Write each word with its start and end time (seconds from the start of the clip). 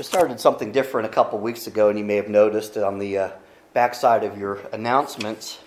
We 0.00 0.04
started 0.04 0.40
something 0.40 0.72
different 0.72 1.08
a 1.08 1.10
couple 1.10 1.38
weeks 1.40 1.66
ago, 1.66 1.90
and 1.90 1.98
you 1.98 2.06
may 2.06 2.16
have 2.16 2.30
noticed 2.30 2.78
on 2.78 2.98
the 2.98 3.18
uh, 3.18 3.30
backside 3.74 4.24
of 4.24 4.38
your 4.38 4.54
announcements 4.72 5.58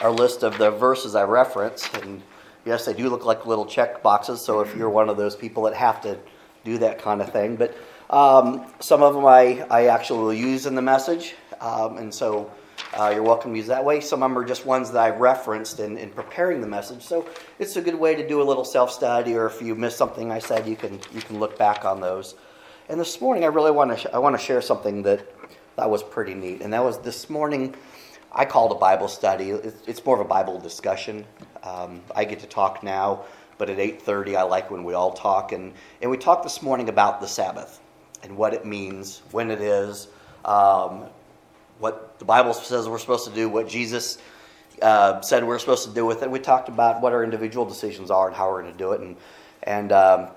our 0.00 0.12
list 0.12 0.44
of 0.44 0.56
the 0.56 0.70
verses 0.70 1.16
I 1.16 1.24
reference. 1.24 1.92
And 1.94 2.22
yes, 2.64 2.84
they 2.84 2.94
do 2.94 3.08
look 3.08 3.24
like 3.24 3.44
little 3.44 3.66
check 3.66 4.00
boxes, 4.00 4.40
so 4.40 4.60
if 4.60 4.76
you're 4.76 4.88
one 4.88 5.08
of 5.08 5.16
those 5.16 5.34
people 5.34 5.64
that 5.64 5.74
have 5.74 6.00
to 6.02 6.16
do 6.62 6.78
that 6.78 7.02
kind 7.02 7.20
of 7.20 7.32
thing. 7.32 7.56
But 7.56 7.76
um, 8.08 8.72
some 8.78 9.02
of 9.02 9.14
them 9.14 9.26
I, 9.26 9.66
I 9.68 9.86
actually 9.86 10.20
will 10.20 10.32
use 10.32 10.66
in 10.66 10.76
the 10.76 10.82
message, 10.82 11.34
um, 11.60 11.98
and 11.98 12.14
so 12.14 12.52
uh, 12.96 13.10
you're 13.12 13.24
welcome 13.24 13.50
to 13.50 13.56
use 13.56 13.66
that 13.66 13.84
way. 13.84 14.00
Some 14.00 14.22
of 14.22 14.30
them 14.30 14.38
are 14.38 14.44
just 14.44 14.64
ones 14.64 14.92
that 14.92 15.02
I 15.02 15.10
referenced 15.10 15.80
in, 15.80 15.98
in 15.98 16.10
preparing 16.10 16.60
the 16.60 16.68
message. 16.68 17.02
So 17.02 17.28
it's 17.58 17.74
a 17.74 17.82
good 17.82 17.96
way 17.96 18.14
to 18.14 18.28
do 18.28 18.42
a 18.42 18.44
little 18.44 18.64
self 18.64 18.92
study, 18.92 19.34
or 19.34 19.46
if 19.46 19.60
you 19.60 19.74
missed 19.74 19.98
something 19.98 20.30
I 20.30 20.38
said, 20.38 20.68
you 20.68 20.76
can, 20.76 21.00
you 21.12 21.20
can 21.20 21.40
look 21.40 21.58
back 21.58 21.84
on 21.84 22.00
those. 22.00 22.36
And 22.92 23.00
this 23.00 23.22
morning, 23.22 23.42
I 23.42 23.46
really 23.46 23.70
want 23.70 23.90
to 23.90 23.96
sh- 23.96 24.12
I 24.12 24.18
want 24.18 24.38
to 24.38 24.44
share 24.44 24.60
something 24.60 25.04
that 25.04 25.26
that 25.76 25.88
was 25.88 26.02
pretty 26.02 26.34
neat, 26.34 26.60
and 26.60 26.74
that 26.74 26.84
was 26.84 26.98
this 26.98 27.30
morning. 27.30 27.74
I 28.30 28.44
called 28.44 28.70
a 28.70 28.74
Bible 28.74 29.08
study. 29.08 29.48
It's 29.48 30.04
more 30.04 30.14
of 30.14 30.20
a 30.20 30.28
Bible 30.28 30.60
discussion. 30.60 31.24
Um, 31.62 32.02
I 32.14 32.26
get 32.26 32.40
to 32.40 32.46
talk 32.46 32.82
now, 32.82 33.24
but 33.56 33.70
at 33.70 33.78
8:30, 33.78 34.36
I 34.36 34.42
like 34.42 34.70
when 34.70 34.84
we 34.84 34.92
all 34.92 35.14
talk, 35.14 35.52
and 35.52 35.72
and 36.02 36.10
we 36.10 36.18
talked 36.18 36.42
this 36.42 36.60
morning 36.60 36.90
about 36.90 37.22
the 37.22 37.26
Sabbath 37.26 37.80
and 38.22 38.36
what 38.36 38.52
it 38.52 38.66
means, 38.66 39.22
when 39.30 39.50
it 39.50 39.62
is, 39.62 40.08
um, 40.44 41.06
what 41.78 42.18
the 42.18 42.26
Bible 42.26 42.52
says 42.52 42.90
we're 42.90 42.98
supposed 42.98 43.26
to 43.26 43.34
do, 43.34 43.48
what 43.48 43.68
Jesus 43.68 44.18
uh, 44.82 45.18
said 45.22 45.44
we're 45.44 45.58
supposed 45.58 45.88
to 45.88 45.94
do 45.94 46.04
with 46.04 46.22
it. 46.22 46.30
We 46.30 46.40
talked 46.40 46.68
about 46.68 47.00
what 47.00 47.14
our 47.14 47.24
individual 47.24 47.64
decisions 47.64 48.10
are 48.10 48.26
and 48.26 48.36
how 48.36 48.50
we're 48.50 48.60
going 48.60 48.72
to 48.72 48.78
do 48.78 48.92
it, 48.92 49.00
and 49.00 49.16
and 49.62 49.92
um, 49.92 50.28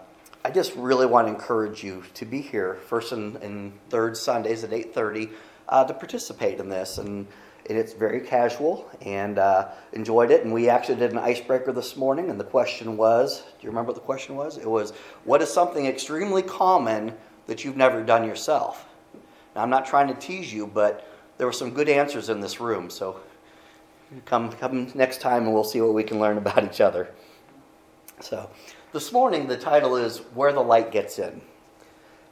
I 0.45 0.51
just 0.51 0.75
really 0.75 1.07
want 1.07 1.25
to 1.27 1.33
encourage 1.33 1.83
you 1.83 2.03
to 2.13 2.23
be 2.23 2.39
here 2.39 2.75
first 2.85 3.11
and, 3.13 3.35
and 3.37 3.73
third 3.89 4.15
Sundays 4.15 4.63
at 4.63 4.69
8:30 4.69 5.31
uh, 5.67 5.85
to 5.85 5.93
participate 5.95 6.59
in 6.59 6.69
this, 6.69 6.99
and, 6.99 7.25
and 7.67 7.75
it's 7.75 7.93
very 7.93 8.21
casual 8.21 8.87
and 9.01 9.39
uh, 9.39 9.69
enjoyed 9.93 10.29
it. 10.29 10.43
And 10.43 10.53
we 10.53 10.69
actually 10.69 10.97
did 10.97 11.13
an 11.13 11.17
icebreaker 11.17 11.71
this 11.71 11.97
morning, 11.97 12.29
and 12.29 12.39
the 12.39 12.43
question 12.43 12.95
was, 12.95 13.39
do 13.39 13.47
you 13.61 13.69
remember 13.69 13.87
what 13.87 13.95
the 13.95 14.05
question 14.05 14.35
was? 14.35 14.59
It 14.59 14.69
was, 14.69 14.91
what 15.23 15.41
is 15.41 15.51
something 15.51 15.87
extremely 15.87 16.43
common 16.43 17.15
that 17.47 17.65
you've 17.65 17.75
never 17.75 18.03
done 18.03 18.23
yourself? 18.23 18.85
Now 19.55 19.63
I'm 19.63 19.71
not 19.71 19.87
trying 19.87 20.09
to 20.09 20.13
tease 20.13 20.53
you, 20.53 20.67
but 20.67 21.11
there 21.39 21.47
were 21.47 21.53
some 21.53 21.71
good 21.71 21.89
answers 21.89 22.29
in 22.29 22.39
this 22.39 22.59
room, 22.59 22.91
so 22.91 23.19
come 24.25 24.51
come 24.51 24.91
next 24.93 25.21
time 25.21 25.45
and 25.45 25.53
we'll 25.55 25.63
see 25.63 25.81
what 25.81 25.95
we 25.95 26.03
can 26.03 26.19
learn 26.19 26.37
about 26.37 26.63
each 26.63 26.81
other. 26.81 27.09
So. 28.19 28.47
This 28.95 29.11
morning, 29.11 29.49
the 29.49 29.57
title 29.57 29.97
is 29.97 30.19
Where 30.35 30.53
the 30.53 30.61
Light 30.61 30.89
Gets 30.89 31.19
In. 31.19 31.41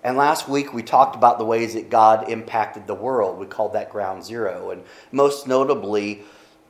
And 0.02 0.16
last 0.16 0.47
week, 0.47 0.73
we 0.73 0.81
talked 0.81 1.14
about 1.14 1.38
the 1.38 1.44
ways 1.44 1.73
that 1.73 1.89
God 1.89 2.30
impacted 2.30 2.88
the 2.88 2.95
world. 2.95 3.38
We 3.38 3.47
called 3.47 3.73
that 3.73 3.89
ground 3.89 4.23
zero. 4.23 4.72
And 4.72 4.83
most 5.11 5.45
notably, 5.45 6.23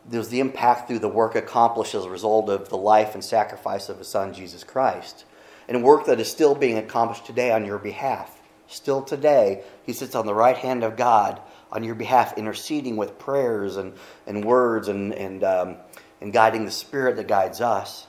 there's 0.09 0.30
the 0.30 0.39
impact 0.39 0.88
through 0.88 0.97
the 0.97 1.08
work 1.08 1.35
accomplished 1.35 1.94
as 1.94 2.05
a 2.05 2.09
result 2.09 2.50
of 2.50 2.69
the 2.69 2.75
life 2.75 3.13
and 3.13 3.23
sacrifice 3.23 3.88
of 3.88 4.00
His 4.00 4.08
Son, 4.08 4.33
Jesus 4.33 4.63
Christ. 4.63 5.25
And 5.67 5.83
work 5.83 6.07
that 6.07 6.19
is 6.19 6.28
still 6.28 6.55
being 6.55 6.80
accomplished 6.80 7.28
today 7.28 7.52
on 7.52 7.63
your 7.63 7.78
behalf. 7.78 8.41
Still 8.66 9.03
today, 9.03 9.61
He 9.83 9.94
sits 9.94 10.16
on 10.16 10.25
the 10.25 10.33
right 10.33 10.57
hand 10.57 10.83
of 10.83 10.97
God 10.97 11.39
on 11.72 11.83
your 11.83 11.94
behalf, 11.94 12.35
interceding 12.35 12.97
with 12.97 13.19
prayers 13.19 13.78
and, 13.78 13.94
and 14.25 14.44
words 14.44 14.88
and, 14.88 15.13
and, 15.13 15.44
um, 15.44 15.75
and 16.19 16.33
guiding 16.33 16.66
the 16.66 16.72
Spirit 16.72 17.16
that 17.17 17.28
guides 17.28 17.61
us. 17.61 18.07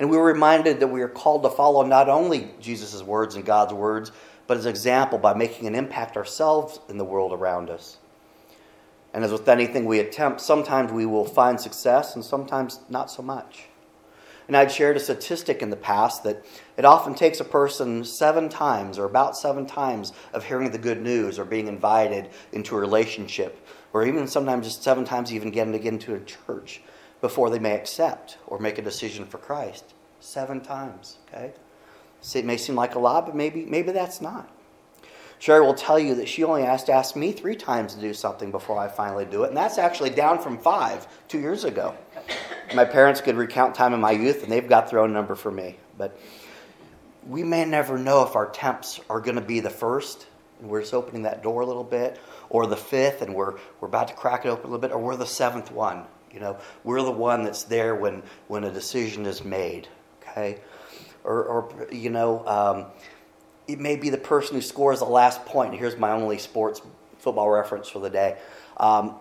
And 0.00 0.08
we 0.08 0.16
were 0.16 0.24
reminded 0.24 0.80
that 0.80 0.88
we 0.88 1.02
are 1.02 1.08
called 1.08 1.42
to 1.42 1.50
follow 1.50 1.84
not 1.84 2.08
only 2.08 2.50
Jesus' 2.58 3.02
words 3.02 3.34
and 3.34 3.44
God's 3.44 3.74
words, 3.74 4.12
but 4.46 4.56
as 4.56 4.64
example 4.64 5.18
by 5.18 5.34
making 5.34 5.66
an 5.66 5.74
impact 5.74 6.16
ourselves 6.16 6.80
in 6.88 6.96
the 6.96 7.04
world 7.04 7.34
around 7.34 7.68
us. 7.68 7.98
And 9.12 9.22
as 9.22 9.30
with 9.30 9.46
anything 9.46 9.84
we 9.84 9.98
attempt, 9.98 10.40
sometimes 10.40 10.90
we 10.90 11.04
will 11.04 11.26
find 11.26 11.60
success 11.60 12.14
and 12.14 12.24
sometimes 12.24 12.80
not 12.88 13.10
so 13.10 13.22
much. 13.22 13.64
And 14.48 14.56
I'd 14.56 14.72
shared 14.72 14.96
a 14.96 15.00
statistic 15.00 15.60
in 15.60 15.68
the 15.68 15.76
past 15.76 16.24
that 16.24 16.44
it 16.78 16.86
often 16.86 17.14
takes 17.14 17.38
a 17.38 17.44
person 17.44 18.02
seven 18.02 18.48
times 18.48 18.98
or 18.98 19.04
about 19.04 19.36
seven 19.36 19.66
times 19.66 20.14
of 20.32 20.44
hearing 20.44 20.70
the 20.70 20.78
good 20.78 21.02
news 21.02 21.38
or 21.38 21.44
being 21.44 21.68
invited 21.68 22.30
into 22.52 22.74
a 22.74 22.80
relationship, 22.80 23.64
or 23.92 24.06
even 24.06 24.26
sometimes 24.26 24.66
just 24.66 24.82
seven 24.82 25.04
times 25.04 25.32
even 25.32 25.50
getting 25.50 25.74
to 25.74 25.78
get 25.78 25.92
into 25.92 26.14
a 26.14 26.20
church 26.20 26.80
before 27.20 27.50
they 27.50 27.58
may 27.58 27.74
accept 27.74 28.38
or 28.46 28.58
make 28.58 28.78
a 28.78 28.82
decision 28.82 29.26
for 29.26 29.38
Christ. 29.38 29.94
Seven 30.20 30.60
times, 30.60 31.18
okay? 31.28 31.52
it 32.34 32.44
may 32.44 32.56
seem 32.56 32.74
like 32.74 32.94
a 32.94 32.98
lot, 32.98 33.26
but 33.26 33.34
maybe, 33.34 33.64
maybe 33.64 33.92
that's 33.92 34.20
not. 34.20 34.50
Sherry 35.38 35.62
will 35.62 35.74
tell 35.74 35.98
you 35.98 36.16
that 36.16 36.28
she 36.28 36.44
only 36.44 36.64
has 36.64 36.84
to 36.84 36.92
ask 36.92 37.16
me 37.16 37.32
three 37.32 37.56
times 37.56 37.94
to 37.94 38.00
do 38.00 38.12
something 38.12 38.50
before 38.50 38.78
I 38.78 38.88
finally 38.88 39.24
do 39.24 39.44
it, 39.44 39.48
and 39.48 39.56
that's 39.56 39.78
actually 39.78 40.10
down 40.10 40.38
from 40.38 40.58
five 40.58 41.06
two 41.28 41.40
years 41.40 41.64
ago. 41.64 41.96
My 42.74 42.84
parents 42.84 43.22
could 43.22 43.36
recount 43.36 43.74
time 43.74 43.94
in 43.94 44.00
my 44.00 44.10
youth, 44.10 44.42
and 44.42 44.52
they've 44.52 44.68
got 44.68 44.90
their 44.90 44.98
own 44.98 45.14
number 45.14 45.34
for 45.34 45.50
me. 45.50 45.78
But 45.96 46.20
we 47.26 47.42
may 47.42 47.64
never 47.64 47.98
know 47.98 48.22
if 48.22 48.36
our 48.36 48.50
temps 48.50 49.00
are 49.08 49.20
going 49.20 49.36
to 49.36 49.40
be 49.40 49.60
the 49.60 49.70
first, 49.70 50.26
and 50.60 50.68
we're 50.68 50.82
just 50.82 50.92
opening 50.92 51.22
that 51.22 51.42
door 51.42 51.62
a 51.62 51.66
little 51.66 51.84
bit, 51.84 52.20
or 52.50 52.66
the 52.66 52.76
fifth, 52.76 53.22
and 53.22 53.34
we're, 53.34 53.54
we're 53.80 53.88
about 53.88 54.08
to 54.08 54.14
crack 54.14 54.44
it 54.44 54.48
open 54.48 54.66
a 54.66 54.68
little 54.68 54.78
bit, 54.78 54.92
or 54.92 54.98
we're 54.98 55.16
the 55.16 55.26
seventh 55.26 55.72
one. 55.72 56.04
You 56.32 56.40
know, 56.40 56.58
we're 56.84 57.02
the 57.02 57.10
one 57.10 57.42
that's 57.42 57.64
there 57.64 57.94
when, 57.94 58.22
when 58.48 58.64
a 58.64 58.72
decision 58.72 59.26
is 59.26 59.44
made, 59.44 59.88
okay? 60.22 60.60
Or, 61.24 61.44
or 61.44 61.88
you 61.92 62.10
know, 62.10 62.46
um, 62.46 62.86
it 63.68 63.78
may 63.78 63.96
be 63.96 64.10
the 64.10 64.18
person 64.18 64.54
who 64.56 64.62
scores 64.62 65.00
the 65.00 65.04
last 65.04 65.44
point. 65.44 65.74
Here's 65.74 65.96
my 65.96 66.12
only 66.12 66.38
sports 66.38 66.82
football 67.18 67.50
reference 67.50 67.88
for 67.88 67.98
the 67.98 68.10
day. 68.10 68.38
Um, 68.78 69.16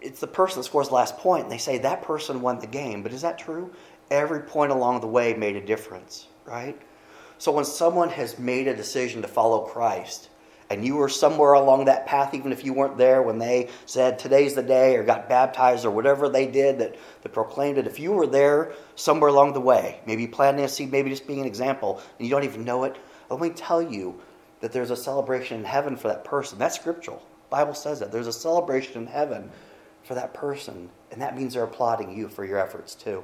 it's 0.00 0.20
the 0.20 0.26
person 0.26 0.60
that 0.60 0.64
scores 0.64 0.88
the 0.88 0.94
last 0.94 1.16
point, 1.18 1.44
and 1.44 1.52
they 1.52 1.58
say 1.58 1.78
that 1.78 2.02
person 2.02 2.40
won 2.40 2.58
the 2.58 2.66
game. 2.66 3.02
But 3.02 3.12
is 3.12 3.22
that 3.22 3.38
true? 3.38 3.72
Every 4.10 4.40
point 4.40 4.72
along 4.72 5.00
the 5.00 5.06
way 5.06 5.34
made 5.34 5.56
a 5.56 5.64
difference, 5.64 6.26
right? 6.44 6.80
So 7.38 7.50
when 7.52 7.64
someone 7.64 8.10
has 8.10 8.38
made 8.38 8.68
a 8.68 8.76
decision 8.76 9.22
to 9.22 9.28
follow 9.28 9.60
Christ, 9.60 10.28
and 10.70 10.84
you 10.84 10.96
were 10.96 11.08
somewhere 11.08 11.52
along 11.52 11.84
that 11.86 12.06
path, 12.06 12.34
even 12.34 12.52
if 12.52 12.64
you 12.64 12.72
weren't 12.72 12.96
there 12.96 13.22
when 13.22 13.38
they 13.38 13.68
said 13.86 14.18
today's 14.18 14.54
the 14.54 14.62
day 14.62 14.96
or 14.96 15.02
got 15.02 15.28
baptized 15.28 15.84
or 15.84 15.90
whatever 15.90 16.28
they 16.28 16.46
did 16.46 16.78
that, 16.78 16.96
that 17.22 17.32
proclaimed 17.32 17.78
it, 17.78 17.86
if 17.86 17.98
you 17.98 18.12
were 18.12 18.26
there 18.26 18.72
somewhere 18.94 19.28
along 19.28 19.52
the 19.52 19.60
way, 19.60 20.00
maybe 20.06 20.26
planting 20.26 20.64
a 20.64 20.68
seed, 20.68 20.90
maybe 20.90 21.10
just 21.10 21.26
being 21.26 21.40
an 21.40 21.46
example, 21.46 22.00
and 22.18 22.26
you 22.26 22.30
don't 22.30 22.44
even 22.44 22.64
know 22.64 22.84
it, 22.84 22.96
let 23.30 23.40
me 23.40 23.50
tell 23.50 23.82
you 23.82 24.20
that 24.60 24.72
there's 24.72 24.90
a 24.90 24.96
celebration 24.96 25.58
in 25.58 25.64
heaven 25.64 25.96
for 25.96 26.08
that 26.08 26.24
person. 26.24 26.58
That's 26.58 26.76
scriptural. 26.76 27.22
Bible 27.50 27.74
says 27.74 28.00
that. 28.00 28.10
There's 28.10 28.26
a 28.26 28.32
celebration 28.32 29.02
in 29.02 29.06
heaven 29.06 29.50
for 30.04 30.14
that 30.14 30.32
person, 30.32 30.88
and 31.10 31.20
that 31.20 31.36
means 31.36 31.54
they're 31.54 31.64
applauding 31.64 32.16
you 32.16 32.28
for 32.28 32.44
your 32.44 32.58
efforts 32.58 32.94
too. 32.94 33.22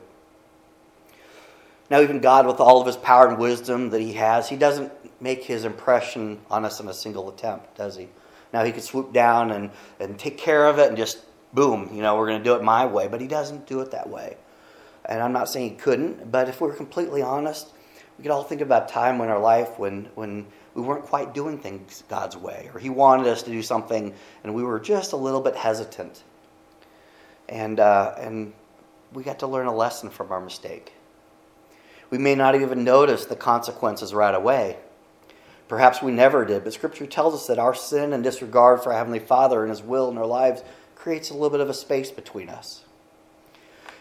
Now, 1.91 2.01
even 2.03 2.21
God, 2.21 2.47
with 2.47 2.61
all 2.61 2.81
of 2.81 2.87
his 2.87 2.97
power 2.97 3.29
and 3.29 3.39
wisdom 3.39 3.91
that 3.91 4.01
he 4.01 4.13
has, 4.15 4.49
he 4.49 4.57
doesn't 4.57 4.93
make 5.21 5.45
his 5.45 5.65
impression 5.65 6.41
on 6.51 6.65
us 6.65 6.81
in 6.81 6.89
a 6.89 6.95
single 6.95 7.29
attempt, 7.29 7.77
does 7.77 7.97
he? 7.97 8.09
Now, 8.53 8.65
he 8.65 8.73
could 8.73 8.83
swoop 8.83 9.13
down 9.13 9.51
and, 9.51 9.71
and 10.01 10.19
take 10.19 10.39
care 10.39 10.67
of 10.67 10.79
it 10.79 10.89
and 10.89 10.97
just, 10.97 11.19
boom, 11.53 11.91
you 11.93 12.03
know, 12.03 12.17
we're 12.17 12.29
going 12.29 12.39
to 12.39 12.45
do 12.45 12.55
it 12.55 12.63
my 12.63 12.87
way, 12.87 13.09
but 13.09 13.21
he 13.21 13.27
doesn't 13.27 13.67
do 13.67 13.81
it 13.81 13.91
that 13.91 14.09
way. 14.09 14.37
And 15.05 15.23
I'm 15.23 15.33
not 15.33 15.49
saying 15.49 15.71
he 15.71 15.77
couldn't, 15.77 16.31
but 16.31 16.49
if 16.49 16.61
we're 16.61 16.75
completely 16.75 17.23
honest, 17.23 17.69
we 18.17 18.23
could 18.23 18.31
all 18.31 18.43
think 18.43 18.61
about 18.61 18.89
time 18.89 19.21
in 19.21 19.29
our 19.29 19.39
life 19.39 19.79
when, 19.79 20.09
when 20.15 20.47
we 20.75 20.83
weren't 20.83 21.05
quite 21.05 21.35
doing 21.35 21.59
things 21.59 22.05
God's 22.09 22.37
way, 22.37 22.71
or 22.73 22.81
he 22.81 22.91
wanted 22.91 23.27
us 23.27 23.43
to 23.43 23.51
do 23.51 23.63
something 23.63 24.15
and 24.45 24.55
we 24.55 24.63
were 24.63 24.81
just 24.81 25.13
a 25.13 25.17
little 25.17 25.41
bit 25.41 25.57
hesitant. 25.57 26.23
And, 27.49 27.81
uh, 27.81 28.15
and 28.19 28.53
we 29.13 29.23
got 29.23 29.39
to 29.41 29.47
learn 29.47 29.67
a 29.67 29.75
lesson 29.75 30.11
from 30.11 30.33
our 30.33 30.41
mistake. 30.41 30.93
We 32.11 32.19
may 32.19 32.35
not 32.35 32.55
even 32.55 32.85
notice 32.85 33.25
the 33.25 33.37
consequences 33.37 34.15
right 34.15 34.35
away. 34.35 34.79
Perhaps 35.69 36.03
we 36.03 36.13
never 36.13 36.45
did, 36.45 36.65
but 36.65 36.73
Scripture 36.73 37.07
tells 37.07 37.35
us 37.35 37.47
that 37.47 37.59
our 37.59 37.75
sin 37.75 38.13
and 38.13 38.25
disregard 38.25 38.83
for 38.83 38.93
our 38.93 38.99
Heavenly 38.99 39.19
Father 39.19 39.63
and 39.63 39.71
His 39.71 39.83
will 39.83 40.11
in 40.11 40.17
our 40.17 40.27
lives 40.27 40.63
creates 40.95 41.31
a 41.31 41.35
little 41.35 41.51
bit 41.51 41.61
of 41.61 41.69
a 41.69 41.75
space 41.75 42.11
between 42.11 42.49
us. 42.49 42.85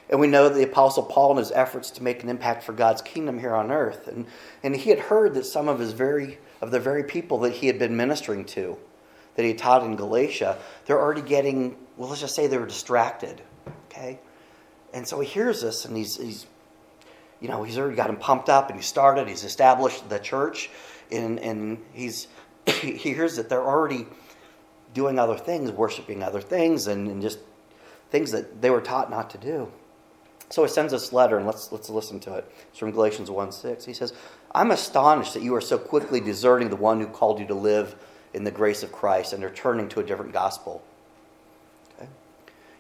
And 0.10 0.22
we 0.22 0.28
know 0.28 0.48
that 0.48 0.56
the 0.56 0.64
Apostle 0.64 1.04
Paul, 1.04 1.32
in 1.32 1.38
his 1.38 1.52
efforts 1.52 1.92
to 1.92 2.04
make 2.04 2.24
an 2.24 2.30
impact 2.30 2.64
for 2.64 2.72
God's 2.72 3.02
kingdom 3.02 3.40
here 3.40 3.54
on 3.54 3.72
earth, 3.72 4.08
and, 4.08 4.26
and 4.64 4.76
he 4.76 4.90
had 4.90 5.00
heard 5.00 5.34
that 5.34 5.46
some 5.46 5.68
of 5.68 5.80
his 5.80 5.92
very 5.92 6.38
of 6.62 6.72
the 6.72 6.80
very 6.80 7.04
people 7.04 7.40
that 7.40 7.54
he 7.54 7.68
had 7.68 7.78
been 7.78 7.96
ministering 7.96 8.44
to, 8.44 8.78
that 9.36 9.46
he 9.46 9.54
taught 9.54 9.84
in 9.84 9.96
Galatia, 9.96 10.58
they're 10.86 11.00
already 11.00 11.22
getting, 11.22 11.78
well, 11.98 12.10
let's 12.10 12.22
just 12.22 12.34
say 12.34 12.48
they 12.48 12.58
were 12.58 12.66
distracted. 12.66 13.42
Okay? 13.86 14.20
And 14.94 15.08
so 15.08 15.20
he 15.20 15.28
hears 15.28 15.62
this 15.62 15.86
and 15.86 15.96
he's 15.96 16.18
he's 16.18 16.48
you 17.40 17.48
know, 17.48 17.64
he's 17.64 17.78
already 17.78 17.96
got 17.96 18.10
him 18.10 18.18
pumped 18.18 18.50
up 18.50 18.70
and 18.70 18.80
he 18.80 18.84
started, 18.84 19.28
he's 19.28 19.44
established 19.44 20.10
the 20.10 20.18
church, 20.18 20.70
and, 21.12 21.40
and 21.40 21.84
he's, 21.94 22.28
he 22.66 23.14
hears 23.14 23.36
that 23.38 23.50
they're 23.50 23.66
already 23.66 24.06
doing 24.94 25.20
other 25.20 25.38
things, 25.38 25.72
worshiping 25.72 26.24
other 26.24 26.42
things, 26.42 26.88
and, 26.88 27.08
and 27.08 27.22
just 27.22 27.40
things 28.10 28.32
that 28.32 28.62
they 28.62 28.70
were 28.70 28.82
taught 28.82 29.10
not 29.10 29.30
to 29.32 29.38
do. 29.38 29.72
So 30.50 30.64
he 30.64 30.70
sends 30.70 30.94
this 30.94 31.12
letter, 31.12 31.38
and 31.38 31.46
let's, 31.46 31.72
let's 31.72 31.90
listen 31.90 32.20
to 32.22 32.36
it. 32.36 32.52
It's 32.70 32.80
from 32.80 32.92
Galatians 32.92 33.30
1 33.30 33.52
6. 33.52 33.86
He 33.86 33.94
says, 33.94 34.14
I'm 34.54 34.72
astonished 34.72 35.34
that 35.34 35.44
you 35.44 35.54
are 35.56 35.62
so 35.62 35.78
quickly 35.78 36.22
deserting 36.22 36.70
the 36.70 36.78
one 36.78 37.00
who 37.00 37.08
called 37.08 37.40
you 37.40 37.48
to 37.48 37.54
live 37.54 37.96
in 38.34 38.44
the 38.44 38.52
grace 38.52 38.82
of 38.84 38.92
Christ 38.92 39.34
and 39.34 39.42
they're 39.42 39.50
turning 39.50 39.90
to 39.90 40.00
a 40.00 40.04
different 40.04 40.32
gospel. 40.32 40.84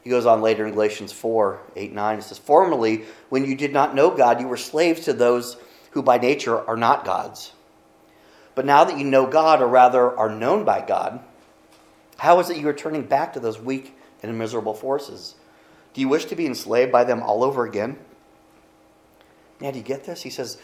He 0.08 0.12
goes 0.12 0.26
on 0.26 0.42
later 0.42 0.66
in 0.66 0.72
Galatians 0.72 1.12
4 1.12 1.60
8, 1.76 1.92
9. 1.92 2.20
It 2.20 2.22
says, 2.22 2.38
Formerly, 2.38 3.04
when 3.28 3.44
you 3.44 3.56
did 3.56 3.74
not 3.74 3.94
know 3.94 4.10
God, 4.10 4.40
you 4.40 4.48
were 4.48 4.56
slaves 4.56 5.02
to 5.02 5.12
those 5.12 5.58
who 5.92 6.02
by 6.02 6.18
nature 6.18 6.58
are 6.66 6.78
not 6.78 7.04
gods. 7.04 7.52
But 8.58 8.66
now 8.66 8.86
that 8.86 8.98
you 8.98 9.04
know 9.04 9.28
God, 9.28 9.62
or 9.62 9.68
rather 9.68 10.18
are 10.18 10.32
known 10.32 10.66
by 10.66 10.84
God, 10.84 11.20
how 12.18 12.40
is 12.40 12.50
it 12.50 12.58
you 12.58 12.68
are 12.68 12.74
turning 12.74 13.04
back 13.04 13.34
to 13.34 13.40
those 13.40 13.60
weak 13.60 13.96
and 14.24 14.36
miserable 14.36 14.74
forces? 14.74 15.36
Do 15.94 16.02
you 16.02 16.10
wish 16.10 16.26
to 16.26 16.36
be 16.36 16.48
enslaved 16.48 16.92
by 16.92 17.04
them 17.04 17.22
all 17.22 17.44
over 17.44 17.66
again? 17.66 18.00
Now, 19.62 19.70
do 19.70 19.78
you 19.78 19.84
get 19.84 20.06
this? 20.06 20.24
He 20.24 20.32
says, 20.32 20.58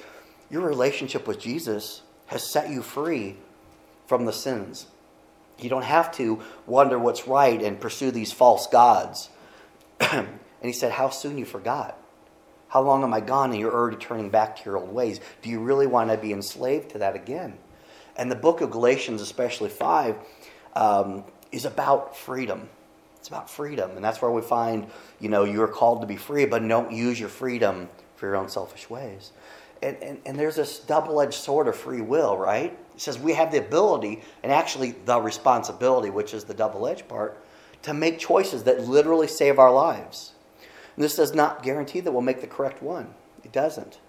Your 0.50 0.62
relationship 0.62 1.28
with 1.28 1.40
Jesus 1.40 2.02
has 2.26 2.42
set 2.42 2.72
you 2.72 2.82
free 2.82 3.38
from 4.08 4.26
the 4.26 4.34
sins. 4.34 4.88
You 5.60 5.70
don't 5.70 5.84
have 5.84 6.12
to 6.14 6.42
wonder 6.66 6.98
what's 6.98 7.28
right 7.28 7.62
and 7.62 7.80
pursue 7.80 8.10
these 8.10 8.32
false 8.32 8.66
gods. 8.66 9.30
and 10.00 10.40
he 10.64 10.74
said, 10.74 10.94
How 10.94 11.10
soon 11.10 11.38
you 11.38 11.46
forgot? 11.46 11.96
How 12.70 12.82
long 12.82 13.04
am 13.04 13.14
I 13.14 13.20
gone 13.20 13.52
and 13.52 13.60
you're 13.60 13.72
already 13.72 13.98
turning 13.98 14.32
back 14.32 14.56
to 14.56 14.66
your 14.66 14.78
old 14.78 14.92
ways? 14.92 15.20
Do 15.44 15.52
you 15.52 15.60
really 15.60 15.86
want 15.86 16.10
to 16.10 16.18
be 16.18 16.34
enslaved 16.34 16.90
to 16.90 16.98
that 16.98 17.16
again? 17.16 17.60
And 18.16 18.32
the 18.32 18.36
book 18.36 18.62
of 18.62 18.72
Galatians, 18.72 19.22
especially 19.22 19.70
5, 19.70 20.16
um, 20.76 21.24
is 21.52 21.66
about 21.66 22.16
freedom. 22.16 22.70
It's 23.18 23.28
about 23.28 23.50
freedom. 23.50 23.92
And 23.92 24.04
that's 24.04 24.22
where 24.22 24.32
we 24.32 24.42
find, 24.42 24.88
you 25.20 25.30
know, 25.30 25.46
you're 25.46 25.68
called 25.68 26.02
to 26.02 26.08
be 26.08 26.18
free, 26.18 26.46
but 26.46 26.68
don't 26.68 26.92
use 26.92 27.20
your 27.20 27.30
freedom 27.30 27.90
for 28.16 28.28
your 28.28 28.36
own 28.36 28.50
selfish 28.50 28.90
ways. 28.90 29.32
And, 29.82 29.98
and, 30.02 30.22
and 30.26 30.40
there's 30.40 30.56
this 30.56 30.80
double 30.80 31.22
edged 31.22 31.34
sword 31.34 31.68
of 31.68 31.76
free 31.76 32.02
will, 32.02 32.38
right? 32.38 32.78
It 32.96 33.02
says 33.02 33.20
we 33.20 33.34
have 33.34 33.52
the 33.52 33.60
ability 33.60 34.22
and 34.44 34.52
actually 34.52 34.92
the 35.06 35.20
responsibility, 35.20 36.10
which 36.10 36.34
is 36.34 36.44
the 36.44 36.54
double 36.54 36.88
edged 36.88 37.08
part, 37.08 37.44
to 37.84 37.94
make 37.94 38.20
choices 38.20 38.64
that 38.64 38.88
literally 38.88 39.28
save 39.28 39.60
our 39.60 39.74
lives. 39.74 40.34
And 40.96 41.04
this 41.04 41.16
does 41.16 41.34
not 41.34 41.64
guarantee 41.64 42.00
that 42.00 42.12
we'll 42.12 42.22
make 42.22 42.42
the 42.42 42.48
correct 42.48 42.82
one, 42.82 43.14
it 43.44 43.52
doesn't. 43.52 44.00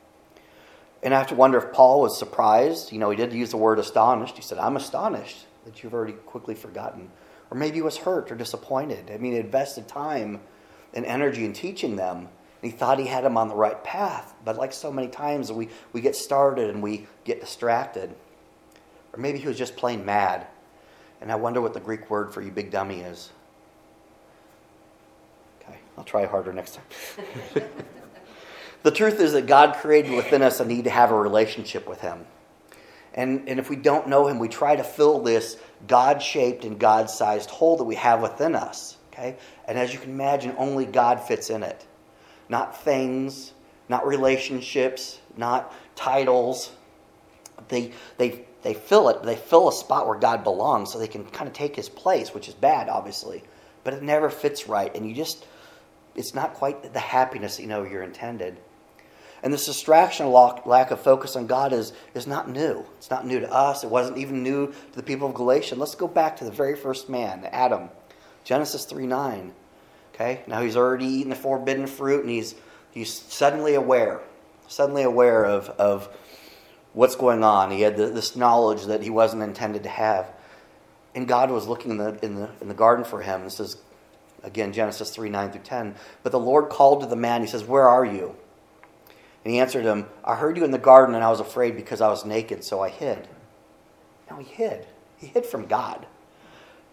And 1.04 1.12
I 1.12 1.18
have 1.18 1.28
to 1.28 1.34
wonder 1.34 1.58
if 1.58 1.70
Paul 1.70 2.00
was 2.00 2.18
surprised. 2.18 2.90
You 2.90 2.98
know, 2.98 3.10
he 3.10 3.16
did 3.16 3.32
use 3.34 3.50
the 3.50 3.58
word 3.58 3.78
astonished. 3.78 4.36
He 4.36 4.42
said, 4.42 4.56
I'm 4.56 4.76
astonished 4.76 5.44
that 5.66 5.82
you've 5.82 5.92
already 5.92 6.14
quickly 6.14 6.54
forgotten. 6.54 7.10
Or 7.50 7.58
maybe 7.58 7.76
he 7.76 7.82
was 7.82 7.98
hurt 7.98 8.32
or 8.32 8.34
disappointed. 8.34 9.10
I 9.12 9.18
mean, 9.18 9.32
he 9.32 9.38
invested 9.38 9.86
time 9.86 10.40
and 10.94 11.04
energy 11.04 11.44
in 11.44 11.52
teaching 11.52 11.96
them. 11.96 12.16
And 12.16 12.28
he 12.62 12.70
thought 12.70 12.98
he 12.98 13.06
had 13.06 13.22
them 13.22 13.36
on 13.36 13.48
the 13.48 13.54
right 13.54 13.84
path. 13.84 14.34
But 14.46 14.56
like 14.56 14.72
so 14.72 14.90
many 14.90 15.08
times, 15.08 15.52
we, 15.52 15.68
we 15.92 16.00
get 16.00 16.16
started 16.16 16.70
and 16.70 16.82
we 16.82 17.06
get 17.24 17.38
distracted. 17.38 18.14
Or 19.12 19.20
maybe 19.20 19.38
he 19.38 19.46
was 19.46 19.58
just 19.58 19.76
plain 19.76 20.06
mad. 20.06 20.46
And 21.20 21.30
I 21.30 21.34
wonder 21.34 21.60
what 21.60 21.74
the 21.74 21.80
Greek 21.80 22.08
word 22.08 22.32
for 22.32 22.40
you 22.40 22.50
big 22.50 22.70
dummy 22.70 23.00
is. 23.00 23.30
Okay, 25.60 25.78
I'll 25.98 26.04
try 26.04 26.24
harder 26.24 26.54
next 26.54 26.78
time. 27.54 27.64
the 28.84 28.92
truth 28.92 29.18
is 29.18 29.32
that 29.32 29.46
God 29.46 29.74
created 29.74 30.12
within 30.12 30.42
us 30.42 30.60
a 30.60 30.64
need 30.64 30.84
to 30.84 30.90
have 30.90 31.10
a 31.10 31.18
relationship 31.18 31.88
with 31.88 32.00
Him. 32.00 32.24
And, 33.14 33.48
and 33.48 33.58
if 33.58 33.68
we 33.68 33.74
don't 33.74 34.06
know 34.08 34.28
Him, 34.28 34.38
we 34.38 34.46
try 34.46 34.76
to 34.76 34.84
fill 34.84 35.20
this 35.20 35.56
God 35.88 36.22
shaped 36.22 36.64
and 36.64 36.78
God 36.78 37.10
sized 37.10 37.50
hole 37.50 37.76
that 37.78 37.84
we 37.84 37.96
have 37.96 38.22
within 38.22 38.54
us. 38.54 38.96
Okay? 39.12 39.36
And 39.66 39.76
as 39.76 39.92
you 39.92 39.98
can 39.98 40.10
imagine, 40.10 40.54
only 40.56 40.86
God 40.86 41.20
fits 41.20 41.50
in 41.50 41.64
it. 41.64 41.84
Not 42.48 42.80
things, 42.80 43.52
not 43.88 44.06
relationships, 44.06 45.18
not 45.36 45.74
titles. 45.96 46.70
They, 47.68 47.92
they 48.18 48.44
they 48.64 48.72
fill 48.72 49.10
it, 49.10 49.22
they 49.22 49.36
fill 49.36 49.68
a 49.68 49.72
spot 49.72 50.08
where 50.08 50.18
God 50.18 50.42
belongs 50.42 50.90
so 50.90 50.98
they 50.98 51.06
can 51.06 51.26
kind 51.26 51.46
of 51.46 51.52
take 51.52 51.76
his 51.76 51.90
place, 51.90 52.32
which 52.32 52.48
is 52.48 52.54
bad, 52.54 52.88
obviously. 52.88 53.44
But 53.84 53.92
it 53.92 54.02
never 54.02 54.30
fits 54.30 54.66
right. 54.66 54.92
And 54.96 55.06
you 55.06 55.14
just, 55.14 55.44
it's 56.14 56.34
not 56.34 56.54
quite 56.54 56.94
the 56.94 56.98
happiness 56.98 57.60
you 57.60 57.66
know 57.66 57.84
you're 57.84 58.02
intended. 58.02 58.58
And 59.44 59.52
this 59.52 59.66
distraction, 59.66 60.30
lack 60.30 60.90
of 60.90 61.00
focus 61.00 61.36
on 61.36 61.46
God 61.46 61.74
is, 61.74 61.92
is 62.14 62.26
not 62.26 62.48
new. 62.48 62.82
It's 62.96 63.10
not 63.10 63.26
new 63.26 63.40
to 63.40 63.52
us. 63.52 63.84
It 63.84 63.90
wasn't 63.90 64.16
even 64.16 64.42
new 64.42 64.68
to 64.68 64.96
the 64.96 65.02
people 65.02 65.28
of 65.28 65.34
Galatia. 65.34 65.74
Let's 65.74 65.94
go 65.94 66.08
back 66.08 66.38
to 66.38 66.44
the 66.44 66.50
very 66.50 66.74
first 66.74 67.10
man, 67.10 67.44
Adam. 67.52 67.90
Genesis 68.42 68.86
3 68.86 69.06
9. 69.06 69.52
Okay? 70.14 70.42
Now 70.46 70.62
he's 70.62 70.78
already 70.78 71.04
eaten 71.04 71.28
the 71.28 71.36
forbidden 71.36 71.86
fruit 71.86 72.22
and 72.22 72.30
he's, 72.30 72.54
he's 72.90 73.12
suddenly 73.12 73.74
aware, 73.74 74.22
suddenly 74.66 75.02
aware 75.02 75.44
of, 75.44 75.68
of 75.68 76.08
what's 76.94 77.14
going 77.14 77.44
on. 77.44 77.70
He 77.70 77.82
had 77.82 77.98
this 77.98 78.34
knowledge 78.36 78.86
that 78.86 79.02
he 79.02 79.10
wasn't 79.10 79.42
intended 79.42 79.82
to 79.82 79.90
have. 79.90 80.26
And 81.14 81.28
God 81.28 81.50
was 81.50 81.66
looking 81.66 81.90
in 81.90 81.96
the, 81.98 82.24
in 82.24 82.34
the, 82.36 82.48
in 82.62 82.68
the 82.68 82.74
garden 82.74 83.04
for 83.04 83.20
him. 83.20 83.44
This 83.44 83.60
is, 83.60 83.76
again, 84.42 84.72
Genesis 84.72 85.10
3 85.10 85.28
9 85.28 85.52
through 85.52 85.60
10. 85.60 85.96
But 86.22 86.32
the 86.32 86.40
Lord 86.40 86.70
called 86.70 87.02
to 87.02 87.06
the 87.06 87.14
man. 87.14 87.42
He 87.42 87.46
says, 87.46 87.62
Where 87.62 87.86
are 87.86 88.06
you? 88.06 88.36
And 89.44 89.52
he 89.52 89.60
answered 89.60 89.84
him, 89.84 90.06
I 90.24 90.34
heard 90.36 90.56
you 90.56 90.64
in 90.64 90.70
the 90.70 90.78
garden, 90.78 91.14
and 91.14 91.22
I 91.22 91.30
was 91.30 91.40
afraid 91.40 91.76
because 91.76 92.00
I 92.00 92.08
was 92.08 92.24
naked, 92.24 92.64
so 92.64 92.80
I 92.80 92.88
hid. 92.88 93.28
Now 94.30 94.38
he 94.38 94.44
hid. 94.44 94.86
He 95.18 95.26
hid 95.26 95.44
from 95.44 95.66
God. 95.66 96.06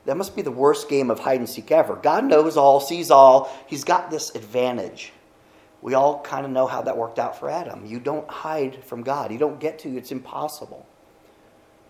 That 0.06 0.18
must 0.18 0.36
be 0.36 0.42
the 0.42 0.52
worst 0.52 0.90
game 0.90 1.10
of 1.10 1.20
hide 1.20 1.40
and 1.40 1.50
seek 1.50 1.72
ever. 1.72 1.96
God 1.96 2.26
knows 2.26 2.58
all, 2.58 2.80
sees 2.80 3.12
all. 3.12 3.52
He's 3.68 3.84
got 3.84 4.12
this 4.12 4.36
advantage. 4.36 5.14
We 5.82 5.94
all 5.94 6.22
kind 6.22 6.46
of 6.46 6.52
know 6.52 6.68
how 6.68 6.82
that 6.84 6.98
worked 6.98 7.20
out 7.20 7.40
for 7.40 7.50
Adam. 7.50 7.86
You 7.86 8.00
don't 8.00 8.30
hide 8.30 8.84
from 8.84 9.04
God, 9.04 9.32
you 9.32 9.38
don't 9.38 9.60
get 9.60 9.80
to, 9.80 9.98
it's 9.98 10.12
impossible. 10.12 10.86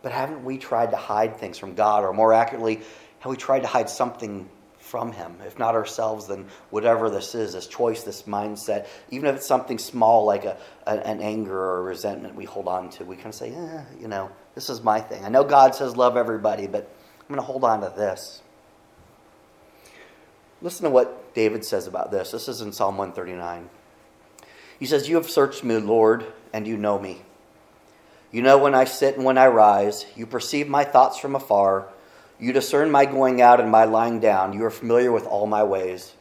But 0.01 0.11
haven't 0.11 0.43
we 0.43 0.57
tried 0.57 0.91
to 0.91 0.97
hide 0.97 1.37
things 1.37 1.57
from 1.57 1.75
God? 1.75 2.03
Or 2.03 2.13
more 2.13 2.33
accurately, 2.33 2.81
have 3.19 3.29
we 3.29 3.37
tried 3.37 3.61
to 3.61 3.67
hide 3.67 3.89
something 3.89 4.49
from 4.91 5.13
Him? 5.13 5.37
If 5.47 5.57
not 5.57 5.73
ourselves, 5.73 6.27
then 6.27 6.47
whatever 6.69 7.09
this 7.09 7.33
is, 7.33 7.53
this 7.53 7.65
choice, 7.65 8.03
this 8.03 8.23
mindset, 8.23 8.87
even 9.09 9.27
if 9.27 9.37
it's 9.37 9.47
something 9.47 9.77
small 9.77 10.25
like 10.25 10.43
a, 10.43 10.57
an 10.85 11.21
anger 11.21 11.57
or 11.57 11.79
a 11.79 11.81
resentment 11.83 12.35
we 12.35 12.43
hold 12.43 12.67
on 12.67 12.89
to, 12.91 13.05
we 13.05 13.15
kind 13.15 13.27
of 13.27 13.35
say, 13.35 13.53
eh, 13.53 13.83
you 13.99 14.09
know, 14.09 14.29
this 14.53 14.69
is 14.69 14.83
my 14.83 14.99
thing. 14.99 15.23
I 15.23 15.29
know 15.29 15.45
God 15.45 15.73
says 15.73 15.95
love 15.95 16.17
everybody, 16.17 16.67
but 16.67 16.93
I'm 17.21 17.27
going 17.27 17.37
to 17.37 17.45
hold 17.45 17.63
on 17.63 17.79
to 17.79 17.93
this. 17.95 18.41
Listen 20.61 20.83
to 20.83 20.89
what 20.89 21.33
David 21.33 21.63
says 21.63 21.87
about 21.87 22.11
this. 22.11 22.31
This 22.31 22.49
is 22.49 22.59
in 22.59 22.73
Psalm 22.73 22.97
139. 22.97 23.69
He 24.77 24.85
says, 24.85 25.07
You 25.07 25.15
have 25.15 25.29
searched 25.29 25.63
me, 25.63 25.77
Lord, 25.77 26.25
and 26.51 26.67
you 26.67 26.75
know 26.75 26.99
me. 26.99 27.21
You 28.31 28.41
know 28.41 28.57
when 28.57 28.75
I 28.75 28.83
sit 28.83 29.15
and 29.15 29.25
when 29.25 29.37
I 29.37 29.47
rise. 29.47 30.05
You 30.15 30.25
perceive 30.25 30.67
my 30.67 30.83
thoughts 30.83 31.17
from 31.17 31.35
afar. 31.35 31.87
You 32.41 32.51
discern 32.53 32.89
my 32.89 33.05
going 33.05 33.39
out 33.39 33.61
and 33.61 33.69
my 33.69 33.85
lying 33.85 34.19
down. 34.19 34.53
You 34.53 34.65
are 34.65 34.71
familiar 34.71 35.11
with 35.11 35.27
all 35.27 35.45
my 35.45 35.63
ways. 35.63 36.15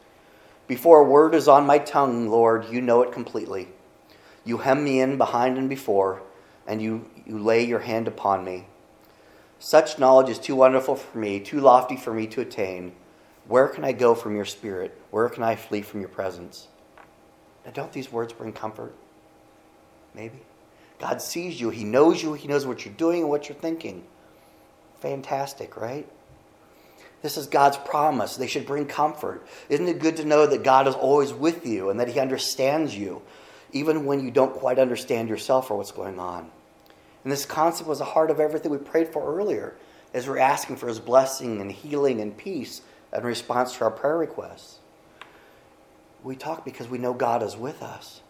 Before 0.68 1.00
a 1.00 1.08
word 1.08 1.34
is 1.34 1.48
on 1.48 1.66
my 1.66 1.78
tongue, 1.78 2.28
Lord, 2.28 2.66
you 2.70 2.82
know 2.82 3.00
it 3.00 3.10
completely. 3.10 3.68
You 4.44 4.58
hem 4.58 4.84
me 4.84 5.00
in 5.00 5.16
behind 5.16 5.56
and 5.56 5.66
before, 5.66 6.22
and 6.66 6.82
you, 6.82 7.10
you 7.24 7.38
lay 7.38 7.64
your 7.64 7.78
hand 7.78 8.06
upon 8.06 8.44
me. 8.44 8.66
Such 9.58 9.98
knowledge 9.98 10.28
is 10.28 10.38
too 10.38 10.54
wonderful 10.54 10.94
for 10.94 11.16
me, 11.16 11.40
too 11.40 11.58
lofty 11.58 11.96
for 11.96 12.12
me 12.12 12.26
to 12.28 12.42
attain. 12.42 12.92
Where 13.48 13.68
can 13.68 13.82
I 13.82 13.92
go 13.92 14.14
from 14.14 14.36
your 14.36 14.44
spirit? 14.44 15.00
Where 15.10 15.30
can 15.30 15.42
I 15.42 15.56
flee 15.56 15.80
from 15.80 16.00
your 16.00 16.10
presence? 16.10 16.68
Now, 17.64 17.70
don't 17.72 17.92
these 17.92 18.12
words 18.12 18.34
bring 18.34 18.52
comfort? 18.52 18.94
Maybe. 20.14 20.40
God 20.98 21.22
sees 21.22 21.62
you, 21.62 21.70
He 21.70 21.84
knows 21.84 22.22
you, 22.22 22.34
He 22.34 22.46
knows 22.46 22.66
what 22.66 22.84
you're 22.84 22.92
doing 22.92 23.22
and 23.22 23.30
what 23.30 23.48
you're 23.48 23.56
thinking. 23.56 24.04
Fantastic, 25.00 25.76
right? 25.76 26.06
This 27.22 27.36
is 27.36 27.46
God's 27.46 27.76
promise. 27.76 28.36
They 28.36 28.46
should 28.46 28.66
bring 28.66 28.86
comfort. 28.86 29.46
Isn't 29.68 29.88
it 29.88 29.98
good 29.98 30.16
to 30.18 30.24
know 30.24 30.46
that 30.46 30.62
God 30.62 30.88
is 30.88 30.94
always 30.94 31.32
with 31.32 31.66
you 31.66 31.90
and 31.90 32.00
that 32.00 32.08
He 32.08 32.20
understands 32.20 32.96
you, 32.96 33.22
even 33.72 34.06
when 34.06 34.24
you 34.24 34.30
don't 34.30 34.54
quite 34.54 34.78
understand 34.78 35.28
yourself 35.28 35.70
or 35.70 35.76
what's 35.76 35.92
going 35.92 36.18
on? 36.18 36.50
And 37.24 37.32
this 37.32 37.44
concept 37.44 37.88
was 37.88 37.98
the 37.98 38.04
heart 38.04 38.30
of 38.30 38.40
everything 38.40 38.70
we 38.70 38.78
prayed 38.78 39.08
for 39.08 39.36
earlier 39.36 39.74
as 40.14 40.26
we're 40.26 40.38
asking 40.38 40.76
for 40.76 40.88
His 40.88 41.00
blessing 41.00 41.60
and 41.60 41.70
healing 41.70 42.20
and 42.20 42.36
peace 42.36 42.80
in 43.12 43.22
response 43.22 43.76
to 43.76 43.84
our 43.84 43.90
prayer 43.90 44.16
requests 44.16 44.80
we 46.22 46.36
talk 46.36 46.64
because 46.64 46.88
we 46.88 46.98
know 46.98 47.12
God 47.12 47.42
is 47.42 47.56
with 47.56 47.82
us. 47.82 48.20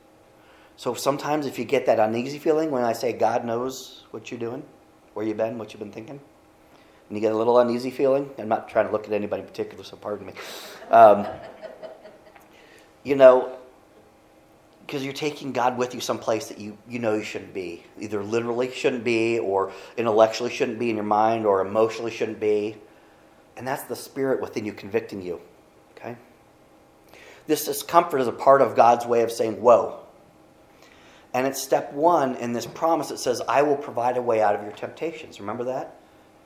So 0.77 0.95
sometimes 0.95 1.47
if 1.47 1.59
you 1.59 1.65
get 1.65 1.87
that 1.87 1.99
uneasy 1.99 2.39
feeling 2.39 2.71
when 2.71 2.85
I 2.85 2.93
say 2.93 3.13
God 3.13 3.45
knows 3.45 4.05
what 4.11 4.31
you're 4.31 4.41
doing, 4.41 4.63
where 5.15 5.27
you've 5.27 5.37
been, 5.37 5.59
what 5.59 5.73
you've 5.73 5.81
been 5.81 5.93
thinking, 5.93 6.21
and 7.11 7.19
you 7.19 7.21
get 7.21 7.33
a 7.33 7.37
little 7.37 7.59
uneasy 7.59 7.91
feeling, 7.91 8.31
I'm 8.39 8.49
not 8.49 8.69
trying 8.69 8.87
to 8.87 8.93
look 8.93 9.05
at 9.05 9.13
anybody 9.13 9.43
in 9.43 9.49
particular, 9.49 9.83
so 9.83 9.97
pardon 9.97 10.29
me. 10.29 10.33
Um, 10.93 11.27
you 13.03 13.17
know, 13.17 13.59
because 14.87 15.03
you're 15.03 15.13
taking 15.13 15.51
God 15.53 15.77
with 15.77 15.93
you 15.93 16.01
someplace 16.01 16.47
that 16.47 16.59
you, 16.59 16.79
you 16.89 17.01
know 17.01 17.15
you 17.15 17.25
shouldn't 17.25 17.53
be. 17.53 17.83
Either 17.99 18.23
literally 18.23 18.71
shouldn't 18.71 19.03
be, 19.03 19.41
or 19.41 19.73
intellectually 19.97 20.53
shouldn't 20.53 20.79
be 20.79 20.89
in 20.89 20.95
your 20.95 21.05
mind, 21.05 21.47
or 21.47 21.67
emotionally 21.67 22.13
shouldn't 22.13 22.39
be. 22.39 22.77
And 23.57 23.67
that's 23.67 23.83
the 23.85 23.97
spirit 23.97 24.41
within 24.41 24.65
you 24.65 24.73
convicting 24.73 25.21
you. 25.21 25.41
Okay? 25.97 26.17
This 27.49 27.65
discomfort 27.65 28.21
is 28.21 28.29
a 28.29 28.33
part 28.33 28.63
of 28.63 28.77
God's 28.77 29.05
way 29.05 29.23
of 29.23 29.33
saying, 29.33 29.61
Whoa. 29.61 29.99
And 31.35 31.47
it's 31.47 31.61
step 31.61 31.93
one 31.93 32.37
in 32.37 32.53
this 32.53 32.67
promise 32.67 33.09
that 33.09 33.19
says, 33.19 33.43
I 33.49 33.63
will 33.63 33.77
provide 33.77 34.17
a 34.17 34.23
way 34.23 34.41
out 34.43 34.55
of 34.55 34.63
your 34.63 34.73
temptations. 34.73 35.41
Remember 35.41 35.65
that? 35.65 36.00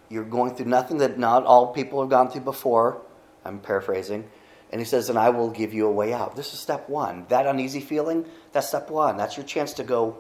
You're 0.09 0.25
going 0.25 0.55
through 0.55 0.67
nothing 0.67 0.99
that 0.99 1.19
not 1.19 1.45
all 1.45 1.73
people 1.73 2.01
have 2.01 2.11
gone 2.11 2.31
through 2.31 2.43
before. 2.43 3.01
I'm 3.45 3.59
paraphrasing. 3.59 4.29
And 4.71 4.81
he 4.81 4.85
says, 4.85 5.09
and 5.09 5.19
I 5.19 5.31
will 5.31 5.51
give 5.51 5.73
you 5.73 5.87
a 5.87 5.93
way 5.93 6.13
out. 6.13 6.37
This 6.37 6.53
is 6.53 6.61
step 6.61 6.89
one. 6.89 7.27
That 7.29 7.47
uneasy 7.47 7.81
feeling, 7.81 8.25
that's 8.53 8.69
step 8.69 8.91
one. 8.91 9.17
That's 9.17 9.37
your 9.37 9.47
chance 9.47 9.73
to 9.75 9.85
go, 9.85 10.17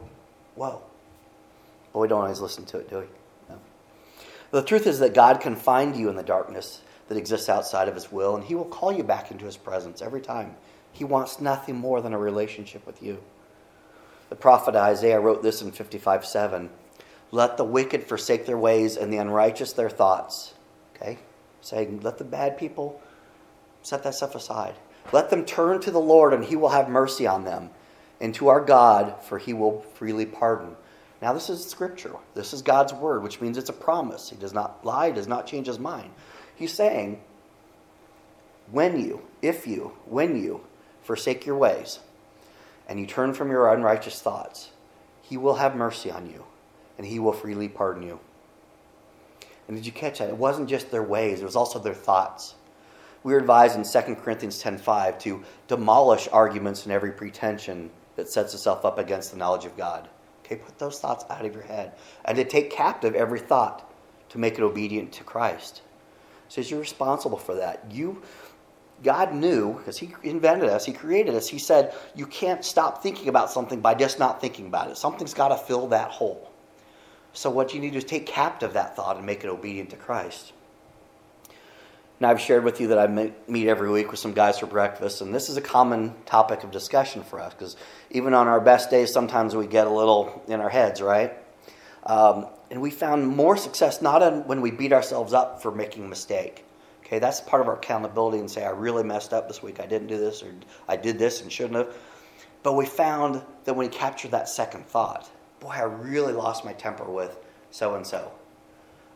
whoa. 0.54 0.82
But 1.92 1.98
we 2.00 2.08
don't 2.08 2.22
always 2.22 2.40
listen 2.40 2.64
to 2.66 2.78
it, 2.78 2.88
do 2.88 2.98
we? 2.98 3.06
No. 3.48 3.58
The 4.50 4.62
truth 4.62 4.86
is 4.86 5.00
that 5.00 5.14
God 5.14 5.40
can 5.40 5.56
find 5.56 5.96
you 5.96 6.08
in 6.08 6.16
the 6.16 6.22
darkness 6.22 6.82
that 7.08 7.18
exists 7.18 7.48
outside 7.48 7.88
of 7.88 7.94
his 7.94 8.10
will, 8.10 8.34
and 8.34 8.44
he 8.44 8.54
will 8.54 8.64
call 8.64 8.92
you 8.92 9.02
back 9.02 9.30
into 9.30 9.44
his 9.44 9.56
presence 9.56 10.00
every 10.00 10.20
time. 10.20 10.54
He 10.92 11.04
wants 11.04 11.40
nothing 11.40 11.76
more 11.76 12.00
than 12.00 12.12
a 12.12 12.18
relationship 12.18 12.86
with 12.86 13.02
you. 13.02 13.22
The 14.28 14.36
prophet 14.36 14.74
Isaiah 14.74 15.20
wrote 15.20 15.42
this 15.42 15.62
in 15.62 15.72
55 15.72 16.24
7. 16.24 16.70
Let 17.34 17.56
the 17.56 17.64
wicked 17.64 18.04
forsake 18.04 18.46
their 18.46 18.56
ways 18.56 18.96
and 18.96 19.12
the 19.12 19.16
unrighteous 19.16 19.72
their 19.72 19.90
thoughts. 19.90 20.54
Okay? 20.94 21.18
Saying, 21.62 22.00
let 22.02 22.18
the 22.18 22.24
bad 22.24 22.56
people 22.56 23.02
set 23.82 24.04
that 24.04 24.14
stuff 24.14 24.36
aside. 24.36 24.76
Let 25.12 25.30
them 25.30 25.44
turn 25.44 25.80
to 25.80 25.90
the 25.90 25.98
Lord, 25.98 26.32
and 26.32 26.44
he 26.44 26.54
will 26.54 26.68
have 26.68 26.88
mercy 26.88 27.26
on 27.26 27.42
them, 27.42 27.70
and 28.20 28.32
to 28.36 28.46
our 28.46 28.60
God, 28.60 29.20
for 29.24 29.38
he 29.38 29.52
will 29.52 29.80
freely 29.94 30.26
pardon. 30.26 30.76
Now, 31.20 31.32
this 31.32 31.50
is 31.50 31.68
scripture. 31.68 32.12
This 32.36 32.52
is 32.52 32.62
God's 32.62 32.94
word, 32.94 33.24
which 33.24 33.40
means 33.40 33.58
it's 33.58 33.68
a 33.68 33.72
promise. 33.72 34.30
He 34.30 34.36
does 34.36 34.54
not 34.54 34.84
lie, 34.84 35.10
does 35.10 35.26
not 35.26 35.44
change 35.44 35.66
his 35.66 35.80
mind. 35.80 36.12
He's 36.54 36.72
saying, 36.72 37.20
when 38.70 39.00
you, 39.00 39.22
if 39.42 39.66
you, 39.66 39.96
when 40.04 40.40
you 40.40 40.60
forsake 41.02 41.46
your 41.46 41.56
ways, 41.56 41.98
and 42.88 43.00
you 43.00 43.06
turn 43.06 43.34
from 43.34 43.50
your 43.50 43.74
unrighteous 43.74 44.22
thoughts, 44.22 44.70
he 45.20 45.36
will 45.36 45.56
have 45.56 45.74
mercy 45.74 46.12
on 46.12 46.30
you, 46.30 46.44
and 46.98 47.06
he 47.06 47.18
will 47.18 47.32
freely 47.32 47.68
pardon 47.68 48.02
you. 48.02 48.20
And 49.66 49.76
did 49.76 49.86
you 49.86 49.92
catch 49.92 50.18
that? 50.18 50.28
It 50.28 50.36
wasn't 50.36 50.68
just 50.68 50.90
their 50.90 51.02
ways, 51.02 51.40
it 51.40 51.44
was 51.44 51.56
also 51.56 51.78
their 51.78 51.94
thoughts. 51.94 52.54
We 53.22 53.32
are 53.32 53.38
advised 53.38 53.76
in 53.76 53.84
2 53.84 54.16
Corinthians 54.16 54.62
10.5 54.62 55.18
to 55.20 55.42
demolish 55.66 56.28
arguments 56.30 56.84
and 56.84 56.92
every 56.92 57.12
pretension 57.12 57.90
that 58.16 58.28
sets 58.28 58.52
itself 58.52 58.84
up 58.84 58.98
against 58.98 59.30
the 59.30 59.38
knowledge 59.38 59.64
of 59.64 59.76
God. 59.78 60.08
Okay, 60.44 60.56
put 60.56 60.78
those 60.78 61.00
thoughts 61.00 61.24
out 61.30 61.46
of 61.46 61.54
your 61.54 61.62
head. 61.62 61.94
And 62.26 62.36
to 62.36 62.44
take 62.44 62.70
captive 62.70 63.14
every 63.14 63.40
thought 63.40 63.90
to 64.28 64.38
make 64.38 64.54
it 64.54 64.62
obedient 64.62 65.12
to 65.12 65.24
Christ. 65.24 65.80
says 66.48 66.70
you're 66.70 66.80
responsible 66.80 67.38
for 67.38 67.54
that. 67.54 67.84
You 67.90 68.22
God 69.02 69.34
knew, 69.34 69.74
because 69.74 69.98
He 69.98 70.14
invented 70.22 70.68
us, 70.68 70.84
He 70.84 70.92
created 70.92 71.34
us, 71.34 71.48
He 71.48 71.58
said, 71.58 71.94
you 72.14 72.26
can't 72.26 72.64
stop 72.64 73.02
thinking 73.02 73.28
about 73.28 73.50
something 73.50 73.80
by 73.80 73.94
just 73.94 74.18
not 74.18 74.40
thinking 74.40 74.66
about 74.66 74.90
it. 74.90 74.96
Something's 74.96 75.34
got 75.34 75.48
to 75.48 75.56
fill 75.56 75.88
that 75.88 76.10
hole. 76.10 76.50
So, 77.34 77.50
what 77.50 77.74
you 77.74 77.80
need 77.80 77.88
to 77.88 77.92
do 77.94 77.98
is 77.98 78.04
take 78.04 78.26
captive 78.26 78.72
that 78.74 78.94
thought 78.94 79.16
and 79.16 79.26
make 79.26 79.42
it 79.42 79.48
obedient 79.48 79.90
to 79.90 79.96
Christ. 79.96 80.52
Now, 82.20 82.30
I've 82.30 82.40
shared 82.40 82.62
with 82.62 82.80
you 82.80 82.86
that 82.88 82.98
I 82.98 83.08
meet 83.48 83.66
every 83.66 83.90
week 83.90 84.12
with 84.12 84.20
some 84.20 84.32
guys 84.32 84.60
for 84.60 84.66
breakfast, 84.66 85.20
and 85.20 85.34
this 85.34 85.48
is 85.48 85.56
a 85.56 85.60
common 85.60 86.14
topic 86.26 86.62
of 86.62 86.70
discussion 86.70 87.24
for 87.24 87.40
us 87.40 87.52
because 87.52 87.76
even 88.12 88.34
on 88.34 88.46
our 88.46 88.60
best 88.60 88.88
days, 88.88 89.12
sometimes 89.12 89.56
we 89.56 89.66
get 89.66 89.88
a 89.88 89.90
little 89.90 90.44
in 90.46 90.60
our 90.60 90.68
heads, 90.68 91.02
right? 91.02 91.32
Um, 92.04 92.46
and 92.70 92.80
we 92.80 92.90
found 92.90 93.26
more 93.26 93.56
success 93.56 94.00
not 94.00 94.46
when 94.46 94.60
we 94.60 94.70
beat 94.70 94.92
ourselves 94.92 95.32
up 95.32 95.60
for 95.60 95.72
making 95.72 96.04
a 96.04 96.08
mistake. 96.08 96.64
Okay, 97.04 97.18
that's 97.18 97.40
part 97.40 97.60
of 97.60 97.68
our 97.68 97.76
accountability 97.76 98.38
and 98.38 98.50
say, 98.50 98.64
I 98.64 98.70
really 98.70 99.02
messed 99.02 99.32
up 99.32 99.48
this 99.48 99.62
week. 99.62 99.80
I 99.80 99.86
didn't 99.86 100.06
do 100.06 100.16
this, 100.16 100.42
or 100.42 100.54
I 100.88 100.96
did 100.96 101.18
this 101.18 101.42
and 101.42 101.50
shouldn't 101.50 101.74
have. 101.74 101.94
But 102.62 102.74
we 102.74 102.86
found 102.86 103.42
that 103.64 103.74
when 103.74 103.88
we 103.88 103.94
captured 103.94 104.30
that 104.30 104.48
second 104.48 104.86
thought, 104.86 105.28
boy, 105.64 105.70
I 105.70 105.82
really 105.82 106.32
lost 106.32 106.64
my 106.64 106.72
temper 106.72 107.04
with 107.04 107.36
so 107.70 107.96
and 107.96 108.06
so 108.06 108.30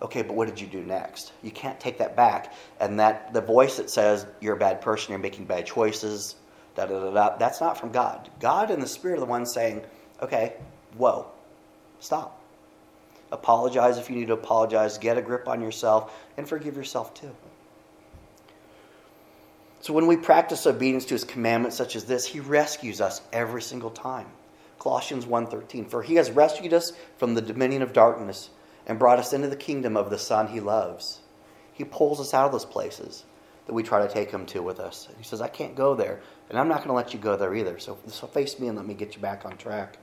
okay, 0.03 0.23
but 0.23 0.35
what 0.35 0.49
did 0.49 0.61
you 0.61 0.67
do 0.67 0.83
next? 0.83 1.33
You 1.43 1.51
can't 1.51 1.79
take 1.81 1.99
that 1.99 2.17
back. 2.17 2.53
And 2.81 2.99
that 3.01 3.33
the 3.33 3.41
voice 3.41 3.77
that 3.77 3.91
says 3.91 4.27
you're 4.41 4.55
a 4.55 4.59
bad 4.59 4.81
person, 4.81 5.11
you're 5.11 5.19
making 5.19 5.47
bad 5.47 5.67
choices, 5.67 6.37
da 6.77 6.87
da 6.87 7.01
da 7.01 7.11
da, 7.11 7.37
that's 7.37 7.61
not 7.61 7.79
from 7.79 7.91
God. 7.91 8.31
God 8.41 8.71
and 8.71 8.83
the 8.83 8.87
Spirit 8.87 9.17
are 9.17 9.21
the 9.21 9.27
ones 9.27 9.53
saying, 9.53 9.83
okay, 10.23 10.55
whoa, 10.97 11.27
stop. 12.01 12.41
Apologize 13.31 13.99
if 13.99 14.09
you 14.09 14.17
need 14.17 14.29
to 14.29 14.35
apologize, 14.35 14.97
get 14.99 15.19
a 15.19 15.23
grip 15.23 15.49
on 15.49 15.61
yourself, 15.61 16.15
and 16.37 16.49
forgive 16.49 16.77
yourself 16.77 17.13
too. 17.13 17.35
So 19.81 19.93
when 19.93 20.07
we 20.07 20.17
practice 20.17 20.67
obedience 20.67 21.05
to 21.07 21.15
his 21.15 21.25
commandments 21.25 21.77
such 21.77 21.95
as 21.95 22.05
this, 22.05 22.25
he 22.25 22.41
rescues 22.41 23.01
us 23.01 23.21
every 23.33 23.63
single 23.63 23.91
time. 23.91 24.27
Colossians 24.79 25.27
1:13 25.27 25.89
For 25.89 26.03
he 26.03 26.15
has 26.17 26.31
rescued 26.31 26.73
us 26.73 26.93
from 27.17 27.35
the 27.35 27.43
dominion 27.43 27.83
of 27.83 27.93
darkness 27.93 28.51
and 28.87 28.99
brought 28.99 29.19
us 29.19 29.33
into 29.33 29.49
the 29.49 29.57
kingdom 29.57 29.97
of 29.97 30.11
the 30.11 30.19
Son 30.19 30.49
he 30.49 30.61
loves. 30.61 31.21
He 31.73 31.85
pulls 31.85 32.21
us 32.21 32.35
out 32.35 32.47
of 32.47 32.53
those 32.53 32.65
places 32.65 33.25
that 33.67 33.75
we 33.75 33.83
try 33.83 34.05
to 34.05 34.13
take 34.13 34.31
him 34.31 34.47
to 34.47 34.63
with 34.63 34.81
us. 34.81 35.09
He 35.19 35.25
says, 35.25 35.43
I 35.43 35.49
can't 35.49 35.77
go 35.77 35.95
there, 35.95 36.21
and 36.49 36.59
I'm 36.59 36.69
not 36.69 36.79
going 36.79 36.89
to 36.89 36.95
let 36.95 37.13
you 37.13 37.21
go 37.21 37.37
there 37.37 37.55
either. 37.55 37.79
So, 37.79 37.99
so 38.07 38.27
face 38.27 38.59
me 38.59 38.67
and 38.67 38.77
let 38.77 38.87
me 38.87 38.95
get 38.95 39.15
you 39.15 39.21
back 39.21 39.45
on 39.45 39.59
track. 39.59 39.99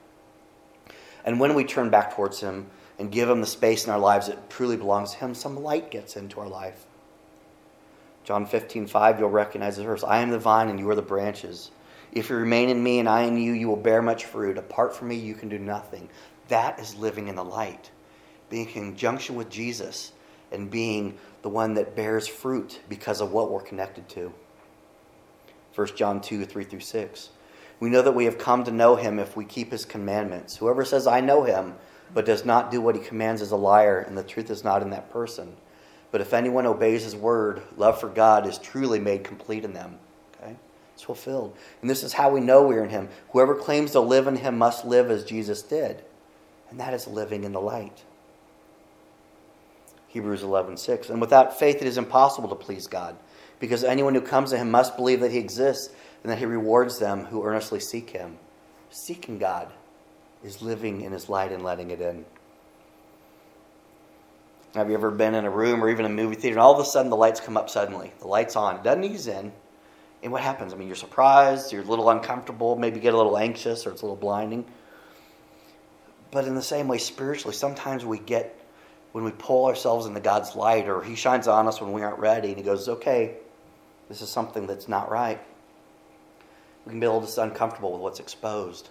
And 1.26 1.40
when 1.40 1.56
we 1.56 1.64
turn 1.64 1.90
back 1.90 2.16
towards 2.16 2.40
him 2.40 2.68
and 3.00 3.12
give 3.12 3.28
him 3.28 3.42
the 3.42 3.48
space 3.48 3.86
in 3.86 3.92
our 3.92 4.00
lives 4.00 4.28
that 4.28 4.52
truly 4.52 4.78
belongs 4.78 5.14
to 5.14 5.18
him, 5.18 5.34
some 5.34 5.62
light 5.62 5.90
gets 5.90 6.16
into 6.16 6.40
our 6.40 6.48
life. 6.48 6.86
John 8.24 8.46
15, 8.46 8.88
5, 8.88 9.20
you'll 9.20 9.30
recognize 9.30 9.78
this 9.78 9.86
verse 9.86 10.04
I 10.04 10.20
am 10.20 10.30
the 10.30 10.40
vine 10.40 10.70
and 10.70 10.80
you 10.80 10.90
are 10.90 10.96
the 10.96 11.02
branches. 11.02 11.72
If 12.16 12.30
you 12.30 12.38
remain 12.38 12.70
in 12.70 12.82
me 12.82 13.00
and 13.00 13.08
I 13.08 13.24
in 13.24 13.38
you, 13.38 13.52
you 13.52 13.68
will 13.68 13.76
bear 13.76 14.02
much 14.02 14.26
fruit. 14.26 14.58
Apart 14.58 14.96
from 14.96 15.10
me, 15.10 15.16
you 15.16 15.36
can 15.36 15.50
do 15.50 15.60
nothing. 15.60 16.10
That 16.48 16.80
is 16.80 16.96
living 16.96 17.28
in 17.28 17.36
the 17.36 17.44
light 17.44 17.92
being 18.50 18.68
in 18.68 18.74
conjunction 18.74 19.36
with 19.36 19.50
Jesus 19.50 20.12
and 20.52 20.70
being 20.70 21.18
the 21.42 21.50
one 21.50 21.74
that 21.76 21.96
bears 21.96 22.28
fruit 22.28 22.80
because 22.88 23.22
of 23.22 23.32
what 23.32 23.52
we're 23.52 23.62
connected 23.62 24.08
to. 24.10 24.34
1 25.74 25.88
John 25.96 26.22
2 26.22 26.46
3 26.46 26.64
through 26.64 26.80
6. 26.80 27.30
We 27.80 27.90
know 27.90 28.02
that 28.02 28.14
we 28.14 28.26
have 28.26 28.38
come 28.38 28.64
to 28.64 28.72
know 28.72 28.96
him 28.96 29.20
if 29.20 29.36
we 29.36 29.44
keep 29.44 29.72
his 29.72 29.84
commandments. 29.84 30.56
Whoever 30.56 30.86
says, 30.86 31.08
I 31.08 31.20
know 31.20 31.44
him, 31.44 31.76
but 32.14 32.26
does 32.26 32.46
not 32.46 32.72
do 32.72 32.80
what 32.80 32.96
he 32.96 33.02
commands 33.02 33.42
is 33.42 33.52
a 33.52 33.58
liar, 33.58 34.00
and 34.00 34.18
the 34.18 34.24
truth 34.24 34.50
is 34.50 34.64
not 34.64 34.82
in 34.82 34.92
that 34.92 35.12
person. 35.12 35.58
But 36.12 36.22
if 36.22 36.34
anyone 36.34 36.66
obeys 36.66 37.04
his 37.04 37.16
word, 37.16 37.62
love 37.76 38.00
for 38.00 38.08
God 38.08 38.48
is 38.48 38.58
truly 38.58 39.00
made 39.00 39.26
complete 39.26 39.66
in 39.66 39.74
them. 39.74 40.00
It's 40.96 41.04
fulfilled. 41.04 41.56
And 41.82 41.90
this 41.90 42.04
is 42.04 42.14
how 42.14 42.30
we 42.30 42.40
know 42.40 42.64
we're 42.64 42.84
in 42.84 42.90
him. 42.90 43.10
Whoever 43.32 43.54
claims 43.54 43.92
to 43.92 44.00
live 44.00 44.28
in 44.28 44.38
him 44.38 44.58
must 44.58 44.86
live 44.86 45.12
as 45.12 45.26
Jesus 45.26 45.62
did. 45.62 46.04
And 46.70 46.80
that 46.80 46.94
is 46.94 47.06
living 47.06 47.44
in 47.44 47.52
the 47.52 47.62
light. 47.62 48.04
Hebrews 50.08 50.42
11:6. 50.42 51.10
And 51.10 51.20
without 51.20 51.60
faith 51.60 51.82
it 51.82 51.88
is 51.88 51.98
impossible 51.98 52.48
to 52.48 52.56
please 52.56 52.88
God, 52.88 53.18
because 53.60 53.84
anyone 53.84 54.16
who 54.16 54.22
comes 54.22 54.52
to 54.52 54.58
him 54.58 54.72
must 54.72 54.96
believe 54.96 55.20
that 55.20 55.32
he 55.32 55.38
exists 55.38 55.94
and 56.24 56.32
that 56.32 56.40
he 56.40 56.46
rewards 56.46 56.98
them 56.98 57.26
who 57.26 57.44
earnestly 57.44 57.82
seek 57.82 58.12
him. 58.12 58.40
Seeking 58.90 59.38
God 59.38 59.74
is 60.42 60.62
living 60.62 61.02
in 61.02 61.12
his 61.12 61.28
light 61.28 61.52
and 61.52 61.64
letting 61.64 61.92
it 61.92 62.00
in. 62.00 62.26
Have 64.74 64.90
you 64.90 64.96
ever 64.96 65.12
been 65.12 65.36
in 65.36 65.44
a 65.44 65.50
room 65.50 65.84
or 65.84 65.90
even 65.90 66.06
a 66.06 66.10
movie 66.10 66.36
theater 66.36 66.56
and 66.56 66.62
all 66.62 66.74
of 66.74 66.80
a 66.80 66.86
sudden 66.86 67.10
the 67.10 67.18
lights 67.18 67.42
come 67.42 67.58
up 67.58 67.70
suddenly? 67.70 68.14
The 68.20 68.28
light's 68.28 68.56
on. 68.56 68.78
It 68.78 68.84
doesn't 68.84 69.04
ease 69.04 69.28
in. 69.28 69.52
And 70.24 70.32
what 70.32 70.42
happens? 70.42 70.74
I 70.74 70.78
mean, 70.78 70.88
you're 70.88 70.96
surprised, 70.96 71.72
you're 71.72 71.84
a 71.84 71.86
little 71.86 72.10
uncomfortable, 72.10 72.76
maybe 72.76 73.00
get 73.00 73.14
a 73.14 73.18
little 73.18 73.38
anxious 73.38 73.86
or 73.86 73.92
it's 73.92 74.02
a 74.02 74.06
little 74.06 74.16
blinding. 74.16 74.66
But 76.32 76.46
in 76.46 76.56
the 76.56 76.62
same 76.62 76.88
way, 76.88 76.98
spiritually, 76.98 77.56
sometimes 77.56 78.04
we 78.04 78.20
get 78.20 78.60
when 79.12 79.24
we 79.24 79.32
pull 79.32 79.68
ourselves 79.68 80.08
into 80.08 80.20
God's 80.20 80.58
light, 80.58 80.90
or 80.90 81.02
He 81.02 81.16
shines 81.16 81.48
on 81.48 81.68
us 81.68 81.80
when 81.80 81.94
we 81.94 82.02
aren't 82.02 82.20
ready, 82.20 82.50
and 82.50 82.58
He 82.58 82.64
goes, 82.64 82.90
okay, 82.90 83.38
this 84.10 84.22
is 84.22 84.28
something 84.28 84.68
that's 84.68 84.90
not 84.90 85.10
right. 85.10 85.40
We 86.86 86.90
can 86.90 87.00
be 87.00 87.06
a 87.06 87.10
little 87.10 87.26
just 87.26 87.38
uncomfortable 87.38 87.94
with 87.94 88.02
what's 88.02 88.20
exposed. 88.20 88.90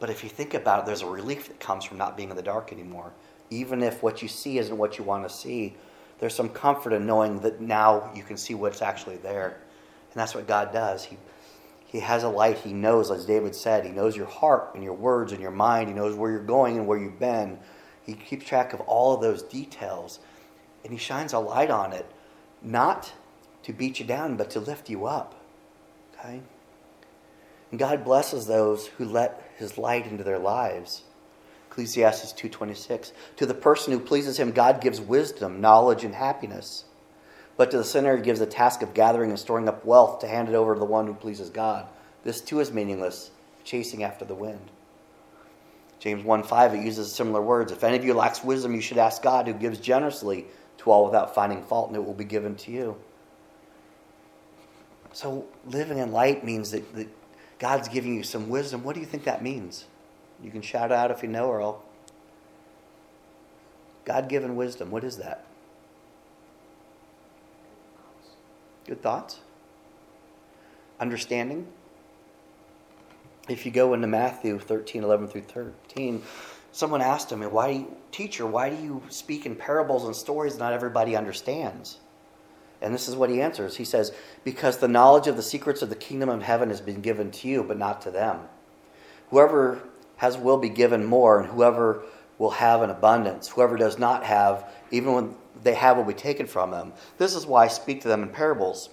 But 0.00 0.10
if 0.10 0.24
you 0.24 0.28
think 0.28 0.54
about 0.54 0.80
it, 0.80 0.86
there's 0.86 1.02
a 1.02 1.06
relief 1.06 1.46
that 1.46 1.60
comes 1.60 1.84
from 1.84 1.98
not 1.98 2.16
being 2.16 2.30
in 2.30 2.36
the 2.36 2.42
dark 2.42 2.72
anymore. 2.72 3.12
Even 3.50 3.84
if 3.84 4.02
what 4.02 4.22
you 4.22 4.28
see 4.28 4.58
isn't 4.58 4.76
what 4.76 4.98
you 4.98 5.04
want 5.04 5.22
to 5.22 5.32
see, 5.32 5.76
there's 6.18 6.34
some 6.34 6.48
comfort 6.48 6.92
in 6.92 7.06
knowing 7.06 7.38
that 7.40 7.60
now 7.60 8.10
you 8.14 8.24
can 8.24 8.36
see 8.36 8.54
what's 8.54 8.82
actually 8.82 9.18
there. 9.18 9.60
And 10.14 10.20
that's 10.20 10.34
what 10.34 10.46
God 10.46 10.72
does. 10.72 11.04
He, 11.04 11.18
he 11.86 12.00
has 12.00 12.22
a 12.22 12.28
light. 12.28 12.58
He 12.58 12.72
knows, 12.72 13.10
as 13.10 13.26
David 13.26 13.54
said, 13.54 13.84
He 13.84 13.90
knows 13.90 14.16
your 14.16 14.26
heart 14.26 14.70
and 14.74 14.82
your 14.82 14.94
words 14.94 15.32
and 15.32 15.42
your 15.42 15.50
mind. 15.50 15.88
He 15.88 15.94
knows 15.94 16.14
where 16.14 16.30
you're 16.30 16.40
going 16.40 16.78
and 16.78 16.86
where 16.86 16.98
you've 16.98 17.18
been. 17.18 17.58
He 18.04 18.14
keeps 18.14 18.46
track 18.46 18.72
of 18.72 18.80
all 18.82 19.14
of 19.14 19.20
those 19.20 19.42
details 19.42 20.20
and 20.84 20.92
he 20.92 20.98
shines 20.98 21.32
a 21.32 21.38
light 21.38 21.70
on 21.70 21.92
it, 21.92 22.06
not 22.62 23.12
to 23.62 23.72
beat 23.72 23.98
you 23.98 24.04
down, 24.04 24.36
but 24.36 24.50
to 24.50 24.60
lift 24.60 24.90
you 24.90 25.06
up. 25.06 25.34
Okay? 26.12 26.42
And 27.70 27.78
God 27.80 28.04
blesses 28.04 28.46
those 28.46 28.86
who 28.86 29.06
let 29.06 29.50
his 29.56 29.78
light 29.78 30.06
into 30.06 30.22
their 30.22 30.38
lives. 30.38 31.02
Ecclesiastes 31.70 32.32
2:26 32.34 33.12
To 33.36 33.46
the 33.46 33.54
person 33.54 33.92
who 33.92 33.98
pleases 33.98 34.38
him 34.38 34.52
God 34.52 34.80
gives 34.80 35.00
wisdom, 35.00 35.60
knowledge 35.60 36.04
and 36.04 36.14
happiness. 36.14 36.84
But 37.56 37.70
to 37.70 37.78
the 37.78 37.84
sinner 37.84 38.16
he 38.16 38.22
gives 38.22 38.40
the 38.40 38.46
task 38.46 38.82
of 38.82 38.94
gathering 38.94 39.30
and 39.30 39.38
storing 39.38 39.68
up 39.68 39.84
wealth 39.84 40.20
to 40.20 40.28
hand 40.28 40.48
it 40.48 40.54
over 40.54 40.74
to 40.74 40.80
the 40.80 40.84
one 40.84 41.06
who 41.06 41.14
pleases 41.14 41.50
God. 41.50 41.86
This 42.24 42.40
too 42.40 42.60
is 42.60 42.72
meaningless, 42.72 43.30
chasing 43.64 44.02
after 44.02 44.24
the 44.24 44.34
wind. 44.34 44.70
James 46.00 46.24
1 46.24 46.42
5, 46.42 46.74
it 46.74 46.84
uses 46.84 47.12
similar 47.12 47.40
words. 47.40 47.72
If 47.72 47.84
any 47.84 47.96
of 47.96 48.04
you 48.04 48.14
lacks 48.14 48.42
wisdom, 48.42 48.74
you 48.74 48.80
should 48.80 48.98
ask 48.98 49.22
God, 49.22 49.46
who 49.46 49.54
gives 49.54 49.78
generously 49.78 50.46
to 50.78 50.90
all 50.90 51.04
without 51.04 51.34
finding 51.34 51.62
fault, 51.62 51.88
and 51.88 51.96
it 51.96 52.04
will 52.04 52.12
be 52.12 52.24
given 52.24 52.56
to 52.56 52.70
you. 52.70 52.96
So, 55.12 55.46
living 55.64 55.98
in 55.98 56.12
light 56.12 56.44
means 56.44 56.72
that, 56.72 56.94
that 56.96 57.08
God's 57.58 57.88
giving 57.88 58.14
you 58.14 58.24
some 58.24 58.48
wisdom. 58.48 58.82
What 58.82 58.94
do 58.94 59.00
you 59.00 59.06
think 59.06 59.24
that 59.24 59.42
means? 59.42 59.86
You 60.42 60.50
can 60.50 60.60
shout 60.60 60.90
out 60.90 61.10
if 61.10 61.22
you 61.22 61.28
know, 61.28 61.46
or 61.46 61.62
I'll. 61.62 61.84
God 64.04 64.28
given 64.28 64.56
wisdom, 64.56 64.90
what 64.90 65.04
is 65.04 65.16
that? 65.18 65.46
Good 68.86 69.02
thoughts? 69.02 69.40
Understanding? 71.00 71.66
If 73.48 73.66
you 73.66 73.72
go 73.72 73.94
into 73.94 74.06
Matthew 74.06 74.58
13, 74.58 75.02
11 75.02 75.28
through 75.28 75.42
13, 75.42 76.22
someone 76.72 77.00
asked 77.00 77.30
him, 77.30 77.42
why, 77.42 77.86
Teacher, 78.10 78.46
why 78.46 78.70
do 78.70 78.76
you 78.76 79.02
speak 79.08 79.44
in 79.44 79.56
parables 79.56 80.04
and 80.04 80.14
stories 80.14 80.58
not 80.58 80.72
everybody 80.72 81.16
understands? 81.16 82.00
And 82.80 82.94
this 82.94 83.08
is 83.08 83.16
what 83.16 83.30
he 83.30 83.40
answers. 83.40 83.76
He 83.76 83.84
says, 83.84 84.12
Because 84.44 84.78
the 84.78 84.88
knowledge 84.88 85.26
of 85.26 85.36
the 85.36 85.42
secrets 85.42 85.80
of 85.82 85.88
the 85.88 85.96
kingdom 85.96 86.28
of 86.28 86.42
heaven 86.42 86.68
has 86.68 86.80
been 86.80 87.00
given 87.00 87.30
to 87.30 87.48
you, 87.48 87.62
but 87.62 87.78
not 87.78 88.02
to 88.02 88.10
them. 88.10 88.40
Whoever 89.30 89.82
has 90.16 90.36
will 90.36 90.58
be 90.58 90.68
given 90.68 91.04
more, 91.04 91.40
and 91.40 91.50
whoever 91.50 92.02
will 92.38 92.50
have 92.50 92.82
an 92.82 92.90
abundance. 92.90 93.48
Whoever 93.48 93.76
does 93.76 93.98
not 93.98 94.24
have, 94.24 94.70
even 94.90 95.12
when 95.12 95.34
they 95.62 95.74
have, 95.74 95.96
will 95.96 96.04
be 96.04 96.14
taken 96.14 96.46
from 96.46 96.70
them. 96.70 96.92
This 97.18 97.34
is 97.34 97.46
why 97.46 97.64
I 97.64 97.68
speak 97.68 98.02
to 98.02 98.08
them 98.08 98.22
in 98.22 98.28
parables. 98.30 98.90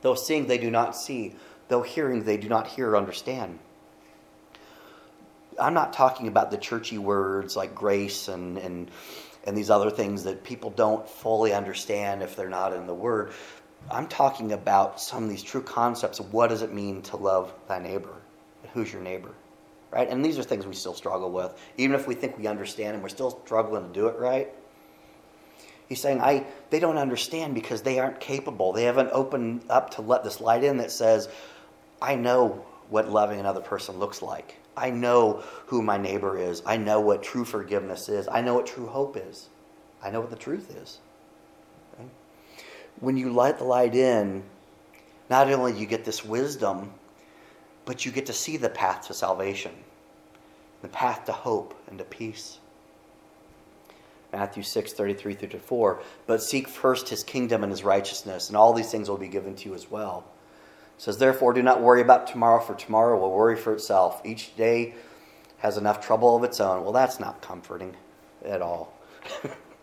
Though 0.00 0.14
seeing, 0.14 0.46
they 0.46 0.58
do 0.58 0.70
not 0.70 0.96
see. 0.96 1.34
Though 1.68 1.82
hearing, 1.82 2.24
they 2.24 2.36
do 2.36 2.48
not 2.48 2.66
hear 2.66 2.90
or 2.90 2.96
understand. 2.96 3.58
I'm 5.60 5.74
not 5.74 5.92
talking 5.92 6.28
about 6.28 6.50
the 6.50 6.56
churchy 6.56 6.98
words 6.98 7.56
like 7.56 7.74
grace 7.74 8.28
and, 8.28 8.58
and, 8.58 8.90
and 9.44 9.56
these 9.56 9.70
other 9.70 9.90
things 9.90 10.24
that 10.24 10.44
people 10.44 10.70
don't 10.70 11.08
fully 11.08 11.52
understand 11.52 12.22
if 12.22 12.36
they're 12.36 12.48
not 12.48 12.72
in 12.72 12.86
the 12.86 12.94
Word. 12.94 13.32
I'm 13.90 14.06
talking 14.06 14.52
about 14.52 15.00
some 15.00 15.24
of 15.24 15.30
these 15.30 15.42
true 15.42 15.62
concepts 15.62 16.20
what 16.20 16.48
does 16.48 16.62
it 16.62 16.72
mean 16.72 17.02
to 17.02 17.16
love 17.16 17.52
thy 17.68 17.78
neighbor? 17.78 18.14
Who's 18.72 18.92
your 18.92 19.02
neighbor? 19.02 19.30
Right? 19.90 20.08
And 20.08 20.24
these 20.24 20.38
are 20.38 20.42
things 20.42 20.66
we 20.66 20.74
still 20.74 20.94
struggle 20.94 21.30
with. 21.30 21.54
Even 21.76 21.94
if 21.94 22.06
we 22.06 22.14
think 22.14 22.38
we 22.38 22.46
understand 22.46 22.94
and 22.94 23.02
we're 23.02 23.10
still 23.10 23.42
struggling 23.44 23.88
to 23.88 23.92
do 23.92 24.06
it 24.06 24.18
right. 24.18 24.52
He's 25.88 26.00
saying, 26.00 26.20
I 26.20 26.46
they 26.70 26.80
don't 26.80 26.96
understand 26.96 27.54
because 27.54 27.82
they 27.82 27.98
aren't 27.98 28.20
capable. 28.20 28.72
They 28.72 28.84
haven't 28.84 29.10
opened 29.12 29.64
up 29.68 29.90
to 29.90 30.02
let 30.02 30.24
this 30.24 30.40
light 30.40 30.64
in 30.64 30.78
that 30.78 30.90
says, 30.90 31.28
I 32.00 32.14
know 32.14 32.64
what 32.88 33.08
loving 33.08 33.40
another 33.40 33.60
person 33.60 33.98
looks 33.98 34.22
like. 34.22 34.56
I 34.76 34.90
know 34.90 35.42
who 35.66 35.82
my 35.82 35.98
neighbor 35.98 36.38
is. 36.38 36.62
I 36.64 36.76
know 36.76 37.00
what 37.00 37.22
true 37.22 37.44
forgiveness 37.44 38.08
is. 38.08 38.28
I 38.30 38.40
know 38.40 38.54
what 38.54 38.66
true 38.66 38.86
hope 38.86 39.16
is. 39.16 39.48
I 40.02 40.10
know 40.10 40.20
what 40.20 40.30
the 40.30 40.36
truth 40.36 40.74
is. 40.76 40.98
Okay? 41.94 42.08
When 43.00 43.16
you 43.16 43.32
let 43.32 43.58
the 43.58 43.64
light 43.64 43.94
in, 43.94 44.42
not 45.28 45.50
only 45.50 45.78
you 45.78 45.86
get 45.86 46.04
this 46.04 46.24
wisdom, 46.24 46.92
but 47.84 48.04
you 48.04 48.12
get 48.12 48.26
to 48.26 48.32
see 48.32 48.56
the 48.56 48.68
path 48.68 49.06
to 49.08 49.14
salvation, 49.14 49.72
the 50.82 50.88
path 50.88 51.24
to 51.26 51.32
hope 51.32 51.74
and 51.88 51.98
to 51.98 52.04
peace. 52.04 52.58
Matthew 54.32 54.62
6, 54.62 54.92
33 54.92 55.34
through 55.34 55.58
4. 55.58 56.02
But 56.26 56.42
seek 56.42 56.68
first 56.68 57.08
his 57.08 57.22
kingdom 57.22 57.62
and 57.62 57.70
his 57.70 57.84
righteousness, 57.84 58.48
and 58.48 58.56
all 58.56 58.72
these 58.72 58.90
things 58.90 59.08
will 59.08 59.18
be 59.18 59.28
given 59.28 59.54
to 59.56 59.68
you 59.68 59.74
as 59.74 59.90
well. 59.90 60.24
It 60.96 61.02
says, 61.02 61.18
Therefore, 61.18 61.52
do 61.52 61.62
not 61.62 61.82
worry 61.82 62.00
about 62.00 62.26
tomorrow, 62.26 62.60
for 62.60 62.74
tomorrow 62.74 63.18
will 63.18 63.32
worry 63.32 63.56
for 63.56 63.74
itself. 63.74 64.20
Each 64.24 64.56
day 64.56 64.94
has 65.58 65.76
enough 65.76 66.04
trouble 66.04 66.36
of 66.36 66.44
its 66.44 66.60
own. 66.60 66.82
Well, 66.82 66.92
that's 66.92 67.20
not 67.20 67.42
comforting 67.42 67.94
at 68.44 68.62
all. 68.62 68.92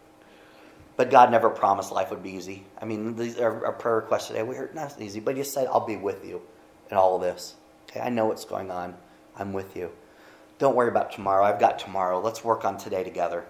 but 0.97 1.09
God 1.09 1.31
never 1.31 1.49
promised 1.49 1.91
life 1.91 2.09
would 2.09 2.23
be 2.23 2.31
easy. 2.31 2.65
I 2.81 2.85
mean, 2.85 3.15
these 3.15 3.39
are 3.39 3.65
our 3.65 3.71
prayer 3.71 3.97
requests 3.97 4.27
today. 4.27 4.43
We 4.43 4.55
heard 4.55 4.75
not 4.75 4.99
easy, 4.99 5.19
but 5.19 5.37
He 5.37 5.43
said, 5.43 5.67
I'll 5.67 5.85
be 5.85 5.95
with 5.95 6.25
you 6.25 6.41
in 6.89 6.97
all 6.97 7.15
of 7.15 7.21
this. 7.21 7.55
Okay, 7.89 8.01
I 8.01 8.09
know 8.09 8.25
what's 8.25 8.45
going 8.45 8.71
on. 8.71 8.95
I'm 9.37 9.53
with 9.53 9.75
you. 9.75 9.91
Don't 10.57 10.75
worry 10.75 10.89
about 10.89 11.11
tomorrow. 11.11 11.45
I've 11.45 11.59
got 11.59 11.79
tomorrow. 11.79 12.19
Let's 12.19 12.43
work 12.43 12.65
on 12.65 12.77
today 12.77 13.03
together. 13.03 13.45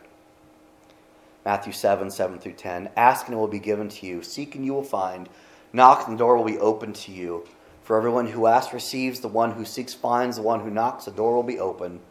Matthew 1.50 1.74
7, 1.74 2.12
7 2.12 2.38
through 2.38 2.54
10. 2.54 2.92
Ask 2.96 3.26
and 3.26 3.34
it 3.34 3.40
will 3.40 3.48
be 3.48 3.58
given 3.58 3.90
to 3.90 4.06
you. 4.06 4.22
Seek 4.22 4.54
and 4.54 4.64
you 4.64 4.72
will 4.72 4.84
find. 4.84 5.28
Knock 5.74 6.08
and 6.08 6.14
the 6.14 6.20
door 6.20 6.38
will 6.38 6.46
be 6.46 6.60
opened 6.60 6.94
to 6.98 7.12
you. 7.12 7.44
For 7.82 7.98
everyone 7.98 8.28
who 8.28 8.46
asks 8.46 8.72
receives, 8.72 9.22
the 9.22 9.30
one 9.30 9.54
who 9.54 9.66
seeks 9.66 9.96
finds, 9.96 10.36
the 10.36 10.44
one 10.44 10.60
who 10.60 10.70
knocks, 10.70 11.06
the 11.06 11.12
door 11.12 11.34
will 11.34 11.42
be 11.42 11.60
open. 11.60 12.02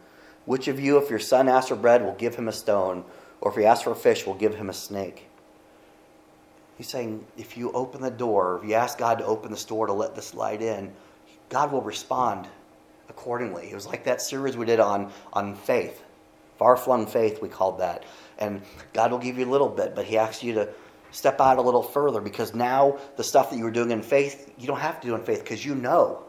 Which 0.44 0.66
of 0.66 0.80
you, 0.80 0.98
if 0.98 1.08
your 1.08 1.20
son 1.20 1.48
asks 1.48 1.68
for 1.68 1.76
bread, 1.76 2.02
will 2.02 2.16
give 2.16 2.34
him 2.34 2.48
a 2.48 2.52
stone? 2.52 3.04
Or 3.40 3.52
if 3.52 3.56
he 3.56 3.64
asks 3.64 3.84
for 3.84 3.92
a 3.92 3.94
fish, 3.94 4.26
will 4.26 4.34
give 4.34 4.56
him 4.56 4.68
a 4.68 4.72
snake? 4.72 5.28
He's 6.76 6.88
saying 6.88 7.24
if 7.36 7.56
you 7.56 7.70
open 7.70 8.02
the 8.02 8.10
door, 8.10 8.58
if 8.60 8.68
you 8.68 8.74
ask 8.74 8.98
God 8.98 9.18
to 9.18 9.24
open 9.24 9.52
this 9.52 9.64
door 9.64 9.86
to 9.86 9.92
let 9.92 10.16
this 10.16 10.34
light 10.34 10.62
in, 10.62 10.92
God 11.48 11.70
will 11.70 11.82
respond 11.82 12.48
accordingly. 13.08 13.70
It 13.70 13.74
was 13.76 13.86
like 13.86 14.02
that 14.02 14.20
series 14.20 14.56
we 14.56 14.66
did 14.66 14.80
on, 14.80 15.12
on 15.32 15.54
faith. 15.54 16.02
Far 16.58 16.76
flung 16.76 17.06
faith, 17.06 17.40
we 17.40 17.48
called 17.48 17.78
that. 17.78 18.04
And 18.38 18.62
God 18.92 19.10
will 19.10 19.18
give 19.18 19.38
you 19.38 19.46
a 19.46 19.50
little 19.50 19.68
bit, 19.68 19.94
but 19.94 20.04
He 20.04 20.18
asks 20.18 20.42
you 20.42 20.54
to 20.54 20.68
step 21.10 21.40
out 21.40 21.58
a 21.58 21.62
little 21.62 21.82
further 21.82 22.20
because 22.20 22.54
now 22.54 22.98
the 23.16 23.24
stuff 23.24 23.50
that 23.50 23.56
you 23.56 23.64
were 23.64 23.70
doing 23.70 23.90
in 23.90 24.02
faith, 24.02 24.52
you 24.58 24.66
don't 24.66 24.80
have 24.80 25.00
to 25.00 25.06
do 25.06 25.14
in 25.14 25.22
faith 25.22 25.40
because 25.40 25.64
you 25.64 25.74
know 25.74 26.22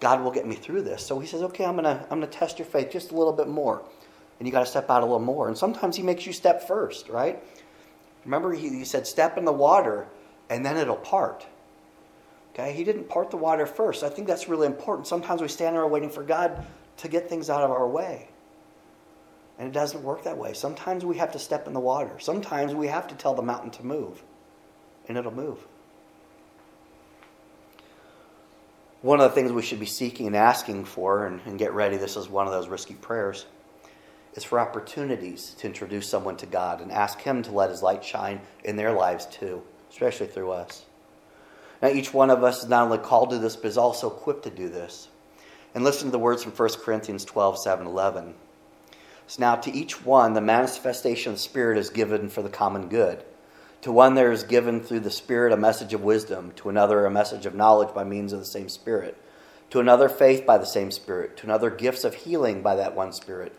God 0.00 0.22
will 0.22 0.30
get 0.30 0.46
me 0.46 0.54
through 0.54 0.82
this. 0.82 1.04
So 1.04 1.18
He 1.18 1.26
says, 1.26 1.42
okay, 1.42 1.64
I'm 1.64 1.76
going 1.76 1.84
to 1.84 2.02
I'm 2.10 2.20
going 2.20 2.30
to 2.30 2.38
test 2.38 2.58
your 2.58 2.66
faith 2.66 2.90
just 2.90 3.12
a 3.12 3.16
little 3.16 3.32
bit 3.32 3.48
more. 3.48 3.82
And 4.38 4.46
you 4.46 4.52
got 4.52 4.60
to 4.60 4.66
step 4.66 4.88
out 4.90 5.02
a 5.02 5.04
little 5.04 5.18
more. 5.18 5.48
And 5.48 5.58
sometimes 5.58 5.96
He 5.96 6.02
makes 6.02 6.26
you 6.26 6.32
step 6.32 6.66
first, 6.66 7.08
right? 7.08 7.42
Remember, 8.24 8.52
He, 8.52 8.68
he 8.70 8.84
said, 8.84 9.06
step 9.06 9.36
in 9.38 9.44
the 9.44 9.52
water 9.52 10.06
and 10.50 10.64
then 10.64 10.76
it'll 10.76 10.96
part. 10.96 11.46
Okay? 12.52 12.72
He 12.72 12.84
didn't 12.84 13.08
part 13.08 13.30
the 13.30 13.36
water 13.36 13.66
first. 13.66 14.02
I 14.02 14.08
think 14.08 14.26
that's 14.26 14.48
really 14.48 14.66
important. 14.66 15.06
Sometimes 15.06 15.40
we 15.40 15.48
stand 15.48 15.76
there 15.76 15.86
waiting 15.86 16.10
for 16.10 16.22
God 16.22 16.64
to 16.98 17.08
get 17.08 17.28
things 17.28 17.50
out 17.50 17.62
of 17.62 17.70
our 17.70 17.86
way. 17.86 18.28
And 19.58 19.68
it 19.68 19.72
doesn't 19.72 20.04
work 20.04 20.22
that 20.24 20.38
way. 20.38 20.52
Sometimes 20.52 21.04
we 21.04 21.16
have 21.16 21.32
to 21.32 21.38
step 21.38 21.66
in 21.66 21.72
the 21.72 21.80
water. 21.80 22.18
Sometimes 22.20 22.74
we 22.74 22.86
have 22.86 23.08
to 23.08 23.14
tell 23.16 23.34
the 23.34 23.42
mountain 23.42 23.70
to 23.72 23.84
move, 23.84 24.22
and 25.08 25.18
it'll 25.18 25.34
move. 25.34 25.58
One 29.02 29.20
of 29.20 29.30
the 29.30 29.34
things 29.34 29.52
we 29.52 29.62
should 29.62 29.80
be 29.80 29.86
seeking 29.86 30.26
and 30.26 30.36
asking 30.36 30.84
for, 30.84 31.26
and, 31.26 31.40
and 31.44 31.58
get 31.58 31.72
ready, 31.72 31.96
this 31.96 32.16
is 32.16 32.28
one 32.28 32.46
of 32.46 32.52
those 32.52 32.68
risky 32.68 32.94
prayers, 32.94 33.46
is 34.34 34.44
for 34.44 34.60
opportunities 34.60 35.54
to 35.58 35.66
introduce 35.66 36.08
someone 36.08 36.36
to 36.36 36.46
God 36.46 36.80
and 36.80 36.92
ask 36.92 37.20
Him 37.20 37.42
to 37.42 37.52
let 37.52 37.70
His 37.70 37.82
light 37.82 38.04
shine 38.04 38.40
in 38.64 38.76
their 38.76 38.92
lives 38.92 39.26
too, 39.26 39.62
especially 39.90 40.26
through 40.28 40.52
us. 40.52 40.84
Now, 41.80 41.88
each 41.88 42.12
one 42.12 42.30
of 42.30 42.42
us 42.42 42.64
is 42.64 42.68
not 42.68 42.84
only 42.84 42.98
called 42.98 43.30
to 43.30 43.38
this, 43.38 43.56
but 43.56 43.66
is 43.66 43.78
also 43.78 44.10
equipped 44.10 44.44
to 44.44 44.50
do 44.50 44.68
this. 44.68 45.08
And 45.74 45.84
listen 45.84 46.08
to 46.08 46.12
the 46.12 46.18
words 46.18 46.42
from 46.42 46.52
1 46.52 46.68
Corinthians 46.80 47.24
12 47.24 47.58
7 47.58 47.86
11. 47.86 48.34
Now 49.36 49.56
to 49.56 49.72
each 49.72 50.04
one, 50.04 50.32
the 50.32 50.40
manifestation 50.40 51.32
of 51.32 51.36
the 51.36 51.42
Spirit 51.42 51.76
is 51.76 51.90
given 51.90 52.28
for 52.28 52.42
the 52.42 52.48
common 52.48 52.88
good. 52.88 53.24
To 53.82 53.92
one, 53.92 54.14
there 54.14 54.32
is 54.32 54.42
given 54.42 54.80
through 54.80 55.00
the 55.00 55.10
Spirit 55.10 55.52
a 55.52 55.56
message 55.56 55.92
of 55.92 56.02
wisdom, 56.02 56.52
to 56.56 56.68
another, 56.68 57.04
a 57.04 57.10
message 57.10 57.44
of 57.44 57.54
knowledge 57.54 57.94
by 57.94 58.04
means 58.04 58.32
of 58.32 58.38
the 58.38 58.46
same 58.46 58.68
Spirit, 58.68 59.20
to 59.70 59.80
another, 59.80 60.08
faith 60.08 60.46
by 60.46 60.56
the 60.56 60.64
same 60.64 60.90
Spirit, 60.90 61.36
to 61.36 61.44
another, 61.44 61.68
gifts 61.68 62.04
of 62.04 62.14
healing 62.14 62.62
by 62.62 62.74
that 62.76 62.96
one 62.96 63.12
Spirit, 63.12 63.54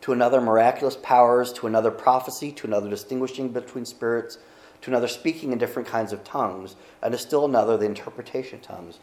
to 0.00 0.12
another, 0.12 0.40
miraculous 0.40 0.96
powers, 0.96 1.52
to 1.52 1.66
another, 1.66 1.90
prophecy, 1.90 2.50
to 2.52 2.66
another, 2.66 2.90
distinguishing 2.90 3.48
between 3.50 3.84
spirits, 3.84 4.38
to 4.82 4.90
another, 4.90 5.08
speaking 5.08 5.52
in 5.52 5.58
different 5.58 5.88
kinds 5.88 6.12
of 6.12 6.24
tongues, 6.24 6.74
and 7.00 7.12
to 7.12 7.18
still 7.18 7.44
another, 7.44 7.76
the 7.76 7.86
interpretation 7.86 8.58
of 8.58 8.62
tongues. 8.62 8.98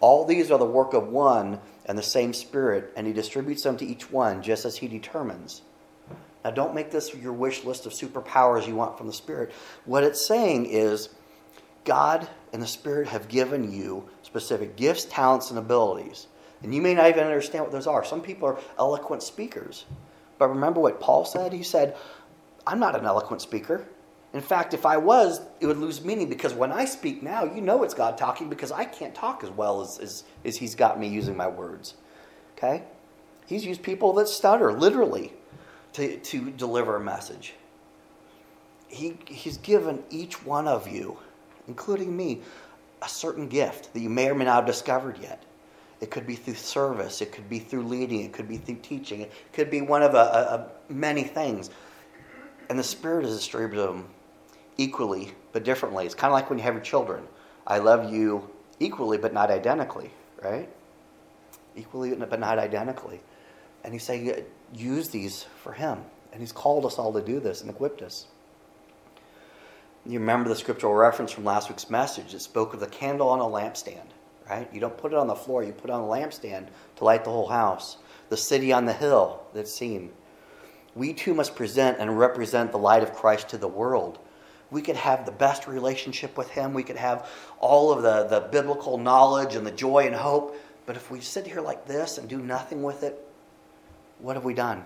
All 0.00 0.24
these 0.24 0.50
are 0.50 0.58
the 0.58 0.64
work 0.64 0.94
of 0.94 1.08
one 1.08 1.60
and 1.86 1.98
the 1.98 2.02
same 2.02 2.32
Spirit, 2.32 2.92
and 2.96 3.06
He 3.06 3.12
distributes 3.12 3.62
them 3.62 3.76
to 3.78 3.84
each 3.84 4.10
one 4.10 4.42
just 4.42 4.64
as 4.64 4.76
He 4.76 4.88
determines. 4.88 5.62
Now, 6.44 6.50
don't 6.50 6.74
make 6.74 6.90
this 6.90 7.14
your 7.14 7.32
wish 7.32 7.64
list 7.64 7.86
of 7.86 7.92
superpowers 7.92 8.68
you 8.68 8.76
want 8.76 8.98
from 8.98 9.06
the 9.06 9.12
Spirit. 9.12 9.52
What 9.86 10.04
it's 10.04 10.26
saying 10.26 10.66
is 10.66 11.08
God 11.84 12.28
and 12.52 12.62
the 12.62 12.66
Spirit 12.66 13.08
have 13.08 13.28
given 13.28 13.72
you 13.72 14.08
specific 14.22 14.76
gifts, 14.76 15.06
talents, 15.06 15.50
and 15.50 15.58
abilities. 15.58 16.26
And 16.62 16.74
you 16.74 16.82
may 16.82 16.94
not 16.94 17.08
even 17.08 17.24
understand 17.24 17.64
what 17.64 17.72
those 17.72 17.86
are. 17.86 18.04
Some 18.04 18.22
people 18.22 18.48
are 18.48 18.58
eloquent 18.78 19.22
speakers. 19.22 19.84
But 20.38 20.48
remember 20.48 20.80
what 20.80 21.00
Paul 21.00 21.24
said? 21.24 21.52
He 21.52 21.62
said, 21.62 21.96
I'm 22.66 22.80
not 22.80 22.98
an 22.98 23.04
eloquent 23.04 23.42
speaker. 23.42 23.86
In 24.34 24.40
fact, 24.40 24.74
if 24.74 24.84
I 24.84 24.96
was, 24.96 25.40
it 25.60 25.66
would 25.66 25.78
lose 25.78 26.04
meaning 26.04 26.28
because 26.28 26.52
when 26.52 26.72
I 26.72 26.86
speak 26.86 27.22
now, 27.22 27.44
you 27.44 27.60
know 27.60 27.84
it's 27.84 27.94
God 27.94 28.18
talking 28.18 28.50
because 28.50 28.72
I 28.72 28.84
can't 28.84 29.14
talk 29.14 29.44
as 29.44 29.50
well 29.50 29.80
as, 29.80 30.00
as, 30.00 30.24
as 30.44 30.56
He's 30.56 30.74
got 30.74 30.98
me 30.98 31.06
using 31.06 31.36
my 31.36 31.46
words. 31.46 31.94
Okay? 32.58 32.82
He's 33.46 33.64
used 33.64 33.82
people 33.84 34.12
that 34.14 34.26
stutter, 34.26 34.72
literally, 34.72 35.32
to, 35.92 36.16
to 36.18 36.50
deliver 36.50 36.96
a 36.96 37.00
message. 37.00 37.54
He, 38.88 39.16
he's 39.26 39.56
given 39.58 40.02
each 40.10 40.44
one 40.44 40.66
of 40.66 40.88
you, 40.88 41.16
including 41.68 42.16
me, 42.16 42.40
a 43.02 43.08
certain 43.08 43.48
gift 43.48 43.92
that 43.94 44.00
you 44.00 44.10
may 44.10 44.28
or 44.28 44.34
may 44.34 44.46
not 44.46 44.56
have 44.56 44.66
discovered 44.66 45.18
yet. 45.18 45.44
It 46.00 46.10
could 46.10 46.26
be 46.26 46.34
through 46.34 46.54
service, 46.54 47.22
it 47.22 47.30
could 47.30 47.48
be 47.48 47.60
through 47.60 47.84
leading, 47.84 48.22
it 48.22 48.32
could 48.32 48.48
be 48.48 48.56
through 48.56 48.78
teaching, 48.82 49.20
it 49.20 49.32
could 49.52 49.70
be 49.70 49.80
one 49.80 50.02
of 50.02 50.14
a, 50.14 50.18
a, 50.18 50.90
a 50.90 50.92
many 50.92 51.22
things. 51.22 51.70
And 52.68 52.76
the 52.76 52.82
Spirit 52.82 53.24
has 53.24 53.36
distributed 53.36 53.88
them 53.88 54.08
equally 54.76 55.32
but 55.52 55.64
differently. 55.64 56.06
It's 56.06 56.14
kind 56.14 56.30
of 56.30 56.34
like 56.34 56.50
when 56.50 56.58
you 56.58 56.64
have 56.64 56.74
your 56.74 56.82
children. 56.82 57.24
I 57.66 57.78
love 57.78 58.12
you 58.12 58.50
equally 58.80 59.18
but 59.18 59.32
not 59.32 59.50
identically, 59.50 60.10
right? 60.42 60.68
Equally 61.76 62.14
but 62.14 62.40
not 62.40 62.58
identically. 62.58 63.20
And 63.84 63.92
he's 63.92 64.02
saying, 64.02 64.44
use 64.74 65.08
these 65.08 65.44
for 65.62 65.72
him. 65.72 65.98
And 66.32 66.40
he's 66.40 66.52
called 66.52 66.84
us 66.84 66.98
all 66.98 67.12
to 67.12 67.22
do 67.22 67.38
this 67.38 67.60
and 67.60 67.70
equipped 67.70 68.02
us. 68.02 68.26
You 70.06 70.18
remember 70.18 70.48
the 70.48 70.56
scriptural 70.56 70.94
reference 70.94 71.32
from 71.32 71.44
last 71.44 71.68
week's 71.68 71.88
message. 71.88 72.34
It 72.34 72.40
spoke 72.40 72.74
of 72.74 72.80
the 72.80 72.86
candle 72.86 73.28
on 73.28 73.40
a 73.40 73.44
lampstand, 73.44 74.06
right? 74.50 74.68
You 74.72 74.80
don't 74.80 74.98
put 74.98 75.12
it 75.12 75.18
on 75.18 75.28
the 75.28 75.34
floor, 75.34 75.64
you 75.64 75.72
put 75.72 75.90
it 75.90 75.92
on 75.94 76.02
a 76.02 76.06
lampstand 76.06 76.68
to 76.96 77.04
light 77.04 77.24
the 77.24 77.30
whole 77.30 77.48
house. 77.48 77.96
The 78.28 78.36
city 78.36 78.72
on 78.72 78.84
the 78.84 78.92
hill 78.92 79.42
that's 79.54 79.72
seen. 79.72 80.10
We 80.94 81.12
too 81.12 81.34
must 81.34 81.56
present 81.56 81.98
and 81.98 82.18
represent 82.18 82.72
the 82.72 82.78
light 82.78 83.02
of 83.02 83.14
Christ 83.14 83.48
to 83.50 83.58
the 83.58 83.68
world. 83.68 84.18
We 84.74 84.82
could 84.82 84.96
have 84.96 85.24
the 85.24 85.30
best 85.30 85.68
relationship 85.68 86.36
with 86.36 86.50
Him. 86.50 86.74
We 86.74 86.82
could 86.82 86.96
have 86.96 87.28
all 87.60 87.92
of 87.92 88.02
the, 88.02 88.24
the 88.24 88.48
biblical 88.48 88.98
knowledge 88.98 89.54
and 89.54 89.64
the 89.64 89.70
joy 89.70 90.04
and 90.04 90.16
hope. 90.16 90.60
But 90.84 90.96
if 90.96 91.12
we 91.12 91.20
sit 91.20 91.46
here 91.46 91.60
like 91.60 91.86
this 91.86 92.18
and 92.18 92.28
do 92.28 92.38
nothing 92.38 92.82
with 92.82 93.04
it, 93.04 93.24
what 94.18 94.34
have 94.34 94.44
we 94.44 94.52
done? 94.52 94.82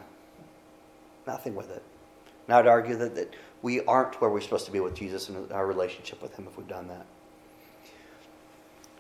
Nothing 1.27 1.55
with 1.55 1.71
it. 1.71 1.83
And 2.47 2.55
I 2.55 2.59
would 2.59 2.67
argue 2.67 2.97
that, 2.97 3.15
that 3.15 3.35
we 3.63 3.83
aren't 3.87 4.21
where 4.21 4.29
we're 4.29 4.43
supposed 4.43 4.67
to 4.67 4.73
be 4.73 4.81
with 4.81 4.95
Jesus 4.95 5.31
and 5.31 5.51
our 5.53 5.67
relationship 5.67 6.21
with 6.21 6.37
Him 6.37 6.47
if 6.47 6.59
we've 6.59 6.69
done 6.69 6.89
that. 6.89 7.07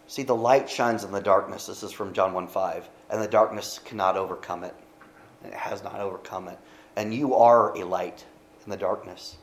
See, 0.07 0.22
the 0.22 0.35
light 0.35 0.70
shines 0.70 1.05
in 1.05 1.12
the 1.12 1.20
darkness. 1.20 1.66
This 1.66 1.83
is 1.83 1.92
from 1.92 2.14
John 2.14 2.33
1 2.33 2.48
5. 2.48 2.88
And 3.11 3.20
the 3.20 3.29
darkness 3.29 3.79
cannot 3.85 4.16
overcome 4.16 4.64
it. 4.64 4.74
It 5.44 5.53
has 5.53 5.85
not 5.85 6.01
overcome 6.01 6.48
it. 6.48 6.59
And 6.96 7.12
you 7.12 7.35
are 7.35 7.77
a 7.77 7.85
light 7.85 8.24
in 8.64 8.70
the 8.70 8.79
darkness. 8.79 9.37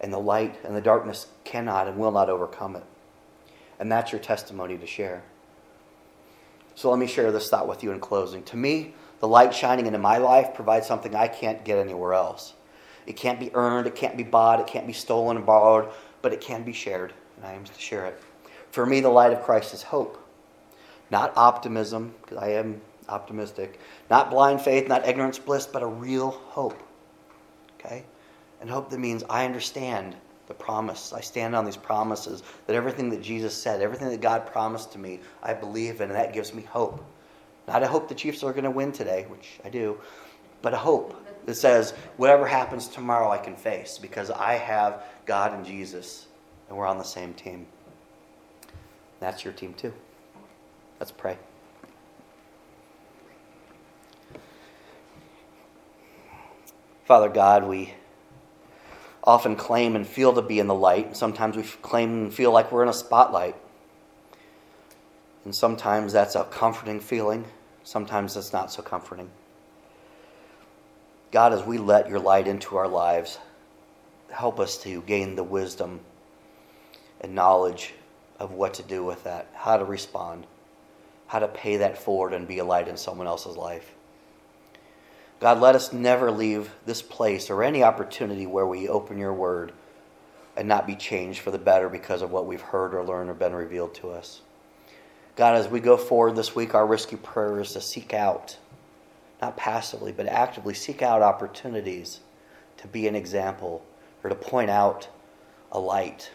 And 0.00 0.12
the 0.12 0.18
light 0.18 0.58
and 0.64 0.76
the 0.76 0.80
darkness 0.80 1.28
cannot 1.44 1.88
and 1.88 1.98
will 1.98 2.12
not 2.12 2.28
overcome 2.28 2.76
it. 2.76 2.84
And 3.78 3.90
that's 3.90 4.12
your 4.12 4.20
testimony 4.20 4.76
to 4.78 4.86
share. 4.86 5.22
So 6.74 6.90
let 6.90 6.98
me 6.98 7.06
share 7.06 7.30
this 7.30 7.48
thought 7.48 7.68
with 7.68 7.82
you 7.82 7.92
in 7.92 8.00
closing. 8.00 8.42
To 8.44 8.56
me, 8.56 8.94
the 9.20 9.28
light 9.28 9.54
shining 9.54 9.86
into 9.86 9.98
my 9.98 10.18
life 10.18 10.54
provides 10.54 10.86
something 10.86 11.14
I 11.14 11.28
can't 11.28 11.64
get 11.64 11.78
anywhere 11.78 12.14
else. 12.14 12.54
It 13.06 13.16
can't 13.16 13.38
be 13.38 13.54
earned, 13.54 13.86
it 13.86 13.94
can't 13.94 14.16
be 14.16 14.22
bought, 14.22 14.60
it 14.60 14.66
can't 14.66 14.86
be 14.86 14.92
stolen 14.92 15.36
and 15.36 15.46
borrowed, 15.46 15.90
but 16.22 16.32
it 16.32 16.40
can 16.40 16.64
be 16.64 16.72
shared, 16.72 17.12
and 17.36 17.46
I 17.46 17.52
am 17.52 17.64
to 17.64 17.80
share 17.80 18.06
it. 18.06 18.20
For 18.70 18.86
me, 18.86 19.00
the 19.00 19.08
light 19.08 19.32
of 19.32 19.42
Christ 19.42 19.74
is 19.74 19.82
hope, 19.82 20.18
not 21.10 21.32
optimism, 21.36 22.14
because 22.22 22.38
I 22.38 22.52
am 22.52 22.80
optimistic, 23.08 23.78
not 24.10 24.30
blind 24.30 24.62
faith, 24.62 24.88
not 24.88 25.06
ignorance 25.06 25.38
bliss, 25.38 25.66
but 25.66 25.82
a 25.82 25.86
real 25.86 26.30
hope. 26.30 26.82
Okay? 27.78 28.04
And 28.64 28.70
hope 28.70 28.88
that 28.88 28.98
means 28.98 29.22
I 29.28 29.44
understand 29.44 30.16
the 30.46 30.54
promise. 30.54 31.12
I 31.12 31.20
stand 31.20 31.54
on 31.54 31.66
these 31.66 31.76
promises 31.76 32.42
that 32.66 32.74
everything 32.74 33.10
that 33.10 33.20
Jesus 33.20 33.54
said, 33.54 33.82
everything 33.82 34.08
that 34.08 34.22
God 34.22 34.46
promised 34.46 34.92
to 34.92 34.98
me, 34.98 35.20
I 35.42 35.52
believe 35.52 36.00
in, 36.00 36.08
and 36.08 36.18
that 36.18 36.32
gives 36.32 36.54
me 36.54 36.62
hope. 36.62 37.04
Not 37.68 37.82
a 37.82 37.86
hope 37.86 38.08
the 38.08 38.14
Chiefs 38.14 38.42
are 38.42 38.52
going 38.52 38.64
to 38.64 38.70
win 38.70 38.90
today, 38.90 39.26
which 39.28 39.60
I 39.66 39.68
do, 39.68 40.00
but 40.62 40.72
a 40.72 40.78
hope 40.78 41.14
that 41.44 41.56
says 41.56 41.92
whatever 42.16 42.46
happens 42.46 42.88
tomorrow 42.88 43.30
I 43.30 43.36
can 43.36 43.54
face 43.54 43.98
because 43.98 44.30
I 44.30 44.54
have 44.54 45.02
God 45.26 45.52
and 45.52 45.66
Jesus 45.66 46.26
and 46.70 46.78
we're 46.78 46.86
on 46.86 46.96
the 46.96 47.04
same 47.04 47.34
team. 47.34 47.66
That's 49.20 49.44
your 49.44 49.52
team 49.52 49.74
too. 49.74 49.92
Let's 50.98 51.12
pray. 51.12 51.36
Father 57.04 57.28
God, 57.28 57.68
we 57.68 57.92
often 59.24 59.56
claim 59.56 59.96
and 59.96 60.06
feel 60.06 60.34
to 60.34 60.42
be 60.42 60.58
in 60.58 60.66
the 60.66 60.74
light. 60.74 61.16
Sometimes 61.16 61.56
we 61.56 61.62
claim 61.62 62.24
and 62.24 62.34
feel 62.34 62.52
like 62.52 62.70
we're 62.70 62.82
in 62.82 62.88
a 62.88 62.94
spotlight. 62.94 63.56
And 65.44 65.54
sometimes 65.54 66.12
that's 66.12 66.34
a 66.34 66.44
comforting 66.44 67.00
feeling, 67.00 67.44
sometimes 67.82 68.36
it's 68.36 68.52
not 68.52 68.70
so 68.70 68.82
comforting. 68.82 69.30
God, 71.32 71.52
as 71.52 71.64
we 71.64 71.78
let 71.78 72.08
your 72.08 72.20
light 72.20 72.46
into 72.46 72.76
our 72.76 72.88
lives, 72.88 73.38
help 74.30 74.60
us 74.60 74.78
to 74.78 75.02
gain 75.02 75.36
the 75.36 75.42
wisdom 75.42 76.00
and 77.20 77.34
knowledge 77.34 77.92
of 78.38 78.52
what 78.52 78.74
to 78.74 78.82
do 78.82 79.04
with 79.04 79.24
that, 79.24 79.48
how 79.54 79.76
to 79.76 79.84
respond, 79.84 80.46
how 81.26 81.38
to 81.38 81.48
pay 81.48 81.78
that 81.78 81.98
forward 81.98 82.32
and 82.32 82.46
be 82.46 82.58
a 82.58 82.64
light 82.64 82.88
in 82.88 82.96
someone 82.96 83.26
else's 83.26 83.56
life. 83.56 83.94
God, 85.44 85.60
let 85.60 85.74
us 85.74 85.92
never 85.92 86.30
leave 86.30 86.70
this 86.86 87.02
place 87.02 87.50
or 87.50 87.62
any 87.62 87.82
opportunity 87.82 88.46
where 88.46 88.66
we 88.66 88.88
open 88.88 89.18
your 89.18 89.34
word 89.34 89.72
and 90.56 90.66
not 90.66 90.86
be 90.86 90.96
changed 90.96 91.40
for 91.40 91.50
the 91.50 91.58
better 91.58 91.90
because 91.90 92.22
of 92.22 92.30
what 92.30 92.46
we've 92.46 92.62
heard 92.62 92.94
or 92.94 93.04
learned 93.04 93.28
or 93.28 93.34
been 93.34 93.54
revealed 93.54 93.94
to 93.96 94.08
us. 94.08 94.40
God, 95.36 95.56
as 95.56 95.68
we 95.68 95.80
go 95.80 95.98
forward 95.98 96.34
this 96.34 96.54
week, 96.54 96.74
our 96.74 96.86
risky 96.86 97.16
prayer 97.16 97.60
is 97.60 97.74
to 97.74 97.82
seek 97.82 98.14
out, 98.14 98.56
not 99.42 99.54
passively, 99.54 100.12
but 100.12 100.28
actively 100.28 100.72
seek 100.72 101.02
out 101.02 101.20
opportunities 101.20 102.20
to 102.78 102.86
be 102.86 103.06
an 103.06 103.14
example 103.14 103.84
or 104.22 104.30
to 104.30 104.34
point 104.34 104.70
out 104.70 105.10
a 105.72 105.78
light, 105.78 106.30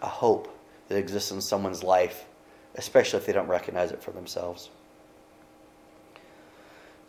a 0.00 0.06
hope 0.06 0.54
that 0.88 0.98
exists 0.98 1.30
in 1.30 1.40
someone's 1.40 1.82
life, 1.82 2.26
especially 2.74 3.20
if 3.20 3.24
they 3.24 3.32
don't 3.32 3.48
recognize 3.48 3.90
it 3.90 4.02
for 4.02 4.10
themselves. 4.10 4.68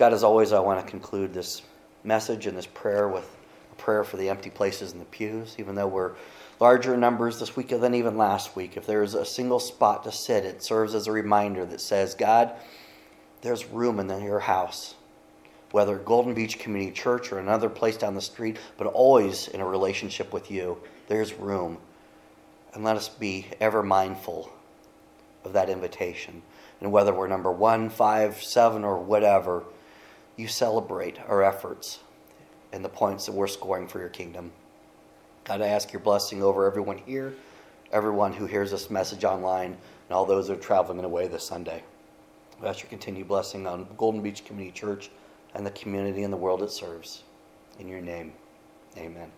God, 0.01 0.13
as 0.13 0.23
always, 0.23 0.51
I 0.51 0.59
want 0.59 0.83
to 0.83 0.89
conclude 0.89 1.31
this 1.31 1.61
message 2.03 2.47
and 2.47 2.57
this 2.57 2.65
prayer 2.65 3.07
with 3.07 3.29
a 3.71 3.75
prayer 3.75 4.03
for 4.03 4.17
the 4.17 4.29
empty 4.29 4.49
places 4.49 4.93
in 4.93 4.97
the 4.97 5.05
pews, 5.05 5.55
even 5.59 5.75
though 5.75 5.85
we're 5.85 6.13
larger 6.59 6.97
numbers 6.97 7.39
this 7.39 7.55
week 7.55 7.67
than 7.67 7.93
even 7.93 8.17
last 8.17 8.55
week. 8.55 8.77
If 8.77 8.87
there's 8.87 9.13
a 9.13 9.23
single 9.23 9.59
spot 9.59 10.03
to 10.05 10.11
sit, 10.11 10.43
it 10.43 10.63
serves 10.63 10.95
as 10.95 11.05
a 11.05 11.11
reminder 11.11 11.67
that 11.67 11.81
says, 11.81 12.15
God, 12.15 12.51
there's 13.43 13.67
room 13.67 13.99
in 13.99 14.23
your 14.23 14.39
house, 14.39 14.95
whether 15.69 15.97
Golden 15.97 16.33
Beach 16.33 16.57
Community 16.57 16.91
Church 16.91 17.31
or 17.31 17.37
another 17.37 17.69
place 17.69 17.97
down 17.97 18.15
the 18.15 18.21
street, 18.21 18.57
but 18.79 18.87
always 18.87 19.49
in 19.49 19.61
a 19.61 19.67
relationship 19.67 20.33
with 20.33 20.49
you. 20.49 20.79
There's 21.09 21.31
room. 21.33 21.77
And 22.73 22.83
let 22.83 22.97
us 22.97 23.07
be 23.07 23.45
ever 23.59 23.83
mindful 23.83 24.51
of 25.45 25.53
that 25.53 25.69
invitation. 25.69 26.41
And 26.79 26.91
whether 26.91 27.13
we're 27.13 27.27
number 27.27 27.51
one, 27.51 27.91
five, 27.91 28.41
seven, 28.41 28.83
or 28.83 28.97
whatever, 28.97 29.63
you 30.41 30.47
celebrate 30.47 31.19
our 31.27 31.43
efforts 31.43 31.99
and 32.73 32.83
the 32.83 32.89
points 32.89 33.27
that 33.27 33.33
we're 33.33 33.47
scoring 33.47 33.87
for 33.87 33.99
your 33.99 34.09
kingdom. 34.09 34.51
God, 35.43 35.61
I 35.61 35.67
ask 35.67 35.93
your 35.93 35.99
blessing 35.99 36.41
over 36.41 36.65
everyone 36.65 36.97
here, 36.97 37.35
everyone 37.91 38.33
who 38.33 38.47
hears 38.47 38.71
this 38.71 38.89
message 38.89 39.23
online, 39.23 39.71
and 39.71 40.11
all 40.11 40.25
those 40.25 40.47
that 40.47 40.57
are 40.57 40.61
traveling 40.61 41.03
away 41.03 41.27
this 41.27 41.45
Sunday. 41.45 41.83
I 42.61 42.67
ask 42.67 42.81
your 42.81 42.89
continued 42.89 43.27
blessing 43.27 43.67
on 43.67 43.87
Golden 43.97 44.21
Beach 44.21 44.43
Community 44.43 44.77
Church 44.77 45.11
and 45.53 45.65
the 45.65 45.71
community 45.71 46.23
and 46.23 46.33
the 46.33 46.37
world 46.37 46.63
it 46.63 46.71
serves. 46.71 47.23
In 47.79 47.87
your 47.87 48.01
name, 48.01 48.33
amen. 48.97 49.31